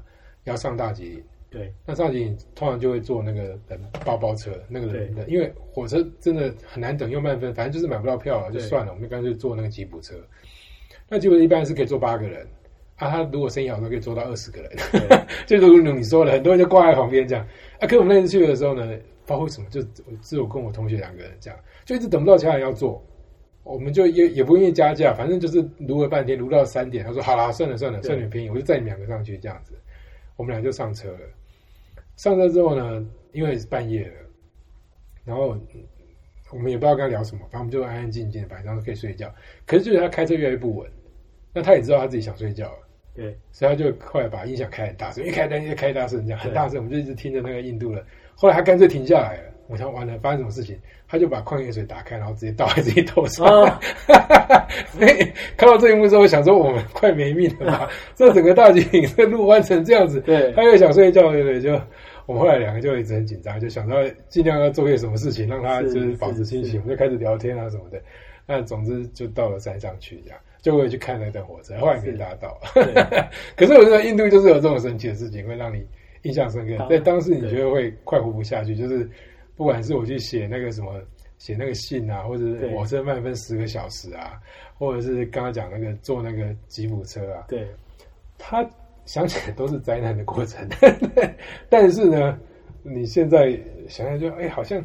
[0.44, 1.24] 要上大吉岭。
[1.52, 10.14] 对，那上大吉通常就会坐那个人包包车，那个人的，因为火车真的很难等又慢分，反正就是买不到票了，就算了，我们就干脆坐那个吉普车。
[11.08, 12.46] 那吉普一般是可以坐八个人
[12.98, 14.72] 啊，他如果生意好，都可以坐到二十个人。
[15.48, 17.44] 就如你说的，很多人就挂在旁边这样。
[17.80, 18.86] 啊，可我们那次去的时候呢，
[19.26, 19.82] 不知道为什么，就
[20.22, 23.04] 只有跟我同学两个人这样，就一直等不到其他人要坐。
[23.64, 27.04] 我们就也也不愿意加价，反正就是撸了半天，撸到三点。
[27.04, 29.74] 他说：“好啦，算了算了，算点便宜，我就载你们两个上去。”这样子，
[30.38, 31.20] 我们俩就上车了。
[32.20, 33.02] 上车之后呢，
[33.32, 34.14] 因为是半夜了，
[35.24, 35.58] 然后
[36.52, 39.34] 我们也不知道跟他聊什么，反正我们就安安静静的，晚上可以睡觉。
[39.66, 40.86] 可是就是他开车越来越不稳，
[41.54, 42.80] 那他也知道他自己想睡觉了，
[43.16, 48.06] 对，所以他就后来把音响开很大声，一开灯就开大声，这样很大声，我们就一直听着那个印度的。
[48.36, 50.78] 后来他干脆停下来了，我想完了，发生什么事情？
[51.08, 53.46] 他就把矿泉水打开，然后直接倒在自己头上。
[55.58, 57.90] 看到这一幕之后，想说我们快没命了吧？
[58.16, 61.62] 这整个大吉岭这路弯成这样子，对，他又想睡觉，对不对？
[61.62, 61.82] 就
[62.30, 63.96] 我们后来两个就一直很紧张，就想到
[64.28, 66.80] 尽量要做些什么事情，让他就是保持清醒。
[66.80, 68.00] 我们就开始聊天啊什么的。
[68.46, 72.56] 那总之就到了山上去，这样就会去看那段火车，后来没搭到。
[73.58, 75.84] 可是我觉得印度就是有这种神奇的事情，会让你
[76.22, 76.88] 印象深刻。
[76.88, 79.10] 在当时你觉得会快活不下去，就是
[79.56, 81.02] 不管是我去写那个什么。
[81.40, 84.38] 写那个信啊，或者是火车慢分十个小时啊，
[84.78, 87.66] 或者是刚刚讲那个坐那个吉普车啊，对，
[88.38, 88.62] 他
[89.10, 90.64] 想起来都是灾难的过程。
[91.68, 92.40] 但是呢，
[92.84, 94.80] 你现在想想就，哎，好像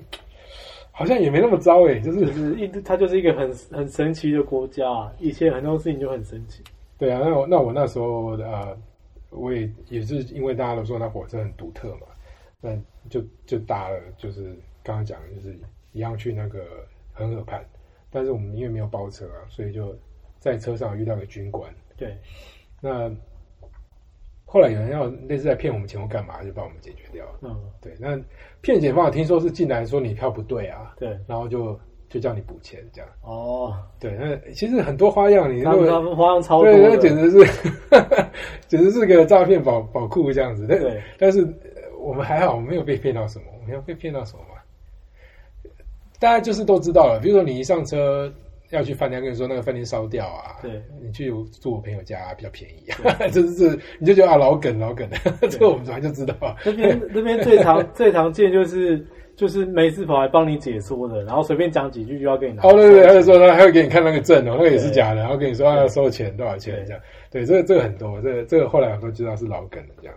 [0.91, 6.63] 好像也没那么糟哎，就是就是印度，它就是一个很很神奇的国家，以前很多事情就很神奇。
[6.97, 8.75] 对啊，那我那我那时候啊，
[9.29, 12.07] 我也也是因为大家都说那火车很独特嘛，
[12.63, 12.75] 那
[13.11, 15.55] 就就搭了，就是刚刚讲的就是。
[15.97, 16.59] 一样去那个
[17.13, 17.65] 恒河畔，
[18.11, 19.97] 但是我们因为没有包车啊，所以就
[20.41, 21.73] 在车上遇到个军官。
[21.97, 22.19] 对，
[22.81, 23.09] 那
[24.55, 27.33] 后来有人要类似在骗我们钱或干嘛，就把我们解决掉了。
[27.43, 27.93] 嗯，对。
[27.99, 28.17] 那
[28.61, 31.77] 骗钱方法听说是进来说你票不对啊，对，然后就
[32.09, 33.11] 就叫你补钱这样。
[33.23, 37.39] 哦，对，那其实很多花样，你他们花样超多，对，那简直是
[38.69, 40.69] 简直是个诈骗宝宝库这样子。
[40.69, 41.45] 对，但是
[41.99, 44.45] 我们还好，我们没有被骗到什么，我们要被骗到什么？
[46.21, 48.33] 大家就是都知道了，比如说你一上车
[48.77, 55.17] 要去饭店，跟你说那个饭店烧掉啊，对，你去住我朋友家比较便宜啊，这 是你就觉得啊老梗老梗的，
[55.49, 56.35] 这个我们早就知道。
[56.65, 59.05] 那边那边最常 最常见就是
[59.37, 62.63] 就是没事跑来帮你解说的，然后随便讲几句就要给你拿。
[62.63, 67.01] 哦对对，他就说他还会给你看那个证哦，那个也是假的，然后跟你说要收钱多少钱这样。
[67.31, 70.15] 对，这个这个很多，这个这个后来我都知道是老梗的这样。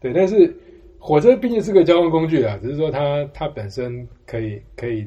[0.00, 0.54] 对，但是。
[0.98, 5.06] 火车毕竟是个交通工具啊，只是说它它本身可以可以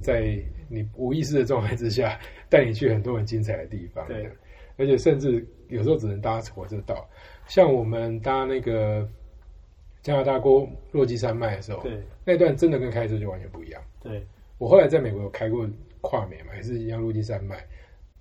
[0.00, 0.38] 在
[0.70, 2.18] 你无意识的状态之下
[2.48, 4.06] 带你去很多很精彩的地方。
[4.06, 4.30] 对，
[4.76, 7.06] 而且甚至有时候只能搭火车到，
[7.48, 9.06] 像我们搭那个
[10.00, 13.82] 加拿大过落基山脉的时候，对，那段真的跟开车就完全不一样。
[14.00, 14.24] 对，
[14.58, 15.68] 我后来在美国有开过
[16.00, 17.62] 跨美嘛，也是一样落基山脉，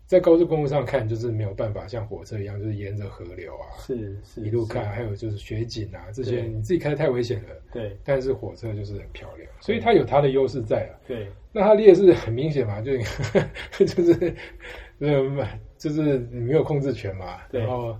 [0.09, 7.49] 在高速公路上看，就是没有办法像火车一样，就是沿着河流啊，是是一路看，还有就是雪景啊这些，你自己开太危险了。
[7.71, 10.97] 对，但是火车就是很漂亮，所以它有它的优势在啊。
[11.07, 12.97] 对，那它劣势很明显嘛，就
[13.85, 14.35] 就是
[14.97, 15.47] 呃，
[15.77, 17.95] 就是你没有控制权嘛，然后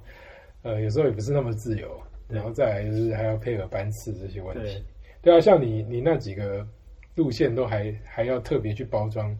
[0.63, 4.83] 呃，有时候也不是那么自由，然后再来就是还要配合班次这些问题。
[5.21, 6.67] 对啊，像你你那几个
[7.13, 9.37] 路线都还还要特别去包装。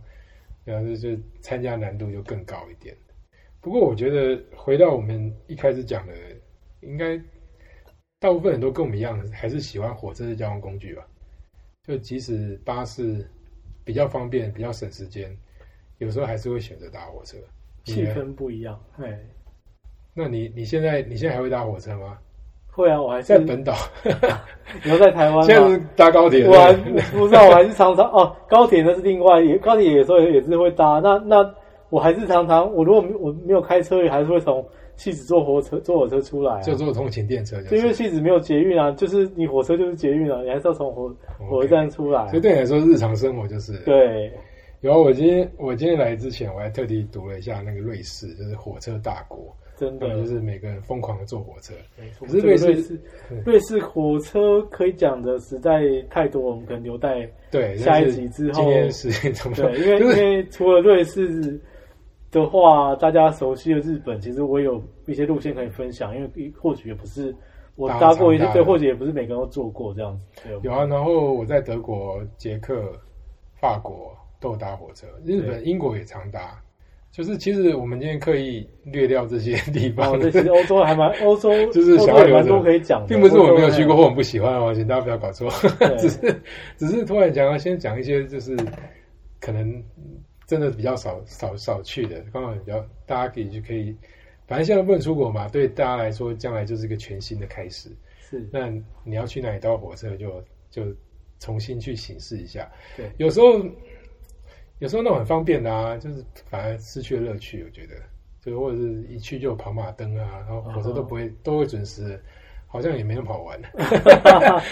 [0.64, 2.96] 然后就是参加难度就更高一点。
[3.62, 6.14] 不过我觉得回到我们一开始讲的，
[6.82, 7.18] 应该
[8.20, 11.08] 大部分人都跟我们一样，还是喜欢火车的交通工具吧。
[11.84, 13.28] 就即使巴士
[13.84, 15.36] 比较方便、比较省时间，
[15.98, 17.38] 有时候还是会选择搭火车。
[17.86, 19.20] 气氛不一样，哎。
[20.14, 22.20] 那你你现在你现在还会搭火车吗？
[22.80, 23.74] 会啊，我还在本岛，
[24.84, 26.48] 你要在台湾，现在是搭高铁。
[26.48, 26.72] 我还
[27.12, 31.00] 不知道，我还是常常哦，高铁那是另外，也高铁有时候也是会搭。
[31.04, 31.54] 那那
[31.90, 34.66] 我还是常常，我如果我没有开车，也还是会从
[34.96, 37.62] 戏子坐火车坐火车出来，就坐通勤电车。
[37.64, 41.14] 就因为戏子没有捷运啊，就是你火车就是捷运啊，你还是要从火
[41.50, 42.26] 火车站出来。
[42.30, 44.32] 所以对你来说，日常生活就是对。
[44.82, 49.54] 有啊，我今天我今天来之前，我还特地读了一下那个瑞士，就是火车大国。
[49.80, 50.10] 真的。
[50.10, 51.74] 就是每个人疯狂的坐火车，
[52.20, 53.00] 可是瑞士
[53.46, 58.66] 瑞士火车可以讲的实在太多，我们可能留待对下一集之后。
[58.66, 61.58] 对，因为因为除了瑞士
[62.30, 67.34] 的话，大家熟悉的日本，其实我有一些路线可以分享，因为或许也不是
[67.76, 70.26] 我搭过一些，对，或许也不是每个人都坐过这样子。
[70.62, 72.92] 有啊，然后我在德国、捷克、
[73.62, 76.62] 法国都有搭火车，日本、英国也常搭。
[77.12, 85.50] 就是其实我们今天刻意略掉这些 地方，哦，其实欧洲还蛮 欧洲，就是想要蛮多可以讲，并不是我没有去过或我不喜欢哦，请大家不要搞错，
[85.98, 86.42] 只是
[86.78, 88.56] 只是突然讲要先讲一些就是
[89.40, 89.84] 可能
[90.46, 93.96] 真的比较少少少去的，刚好比较大家可以就可以，
[94.48, 97.90] 反正现在不能出国嘛，对大家来说将来就是一个全新的开始。
[98.22, 98.70] 是，那
[99.04, 100.84] 你要去哪里搭火车就就
[101.40, 102.72] 重新去审视一下。
[102.96, 103.60] 对，有时候。
[104.80, 107.64] 有时候那种很方便的啊，就是反而失去了乐趣。
[107.64, 107.96] 我觉得，
[108.42, 112.18] 就或者是一去就跑马灯啊，然后火车都不会都会准时，
[112.66, 113.60] 好像也没那么好玩。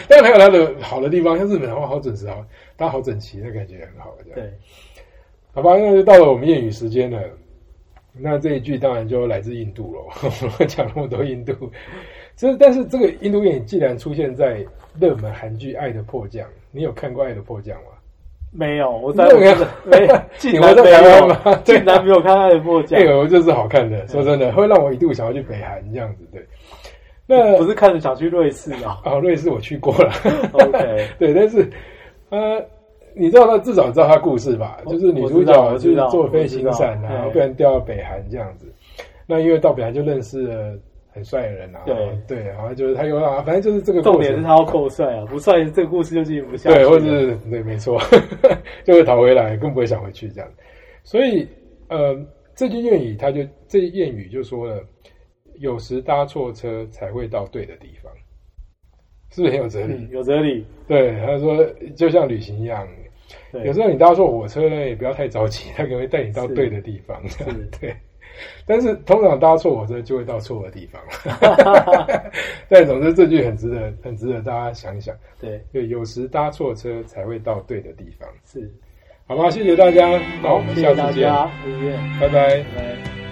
[0.07, 2.37] 但还有它的好的地方，像日本的话，好准时啊，
[2.77, 4.15] 大家好整齐，那感觉很好。
[4.23, 4.53] 这样对，
[5.51, 7.21] 好吧，那就到了我们谚语时间了。
[8.19, 10.01] 那这一句当然就来自印度了。
[10.23, 11.69] 我们讲那么多印度，
[12.35, 14.65] 这但是这个印度谚语既然出现在
[14.99, 17.91] 热门韩剧《爱的迫降》，你有看过《爱的迫降》吗？
[18.57, 21.61] 没有，我在没有，竟然没有 吗？
[21.63, 22.99] 竟然没有看《爱的迫降》。
[23.03, 26.25] 这个就是好看的，说真的，会让我一度想要去北韩这样子。
[26.31, 26.43] 对，
[27.27, 28.99] 那不是看着想去瑞士啊？
[29.03, 30.11] 啊， 瑞士我去过了。
[30.53, 31.69] OK， 对，但是
[32.29, 32.59] 呃，
[33.13, 34.77] 你知道他至少知道他故事吧？
[34.87, 38.65] 就是女主角就是坐飞行伞，然后不然掉到北韩这样子。
[39.27, 40.73] 那因为到北韩就认识了。
[41.17, 41.95] 很帅的人啊，对
[42.27, 46.75] 对，然后就是他有啊，反正就是这个重点是他要够帅啊，不帅这个故事就进行不下去。
[46.75, 47.99] 对，或者是对，没错，
[48.85, 50.49] 就会逃回来，更不会想回去这样。
[51.03, 51.47] 所以，
[51.89, 52.15] 呃，
[52.55, 54.83] 这句谚语，他就这谚语就说了，
[55.59, 58.11] 有时搭错车才会到对的地方，
[59.31, 60.07] 是不是很有哲理？
[60.11, 60.65] 有哲理。
[60.87, 61.65] 对，他说
[61.95, 62.87] 就像旅行一样，
[63.65, 67.21] 有时候你搭错火车呢，也不要太着急，他可能会带你到对的地方。
[67.81, 67.95] 对。
[68.65, 71.01] 但是通常搭错火车就会到错的地方。
[72.69, 75.15] 但总之这句很值得，很值得大家想一想。
[75.39, 78.27] 对，就有时搭错车才会到对的地方。
[78.45, 78.71] 是，
[79.27, 82.63] 好吧，谢谢大家，那我们下次见，再见，拜拜。
[82.75, 83.26] 拜。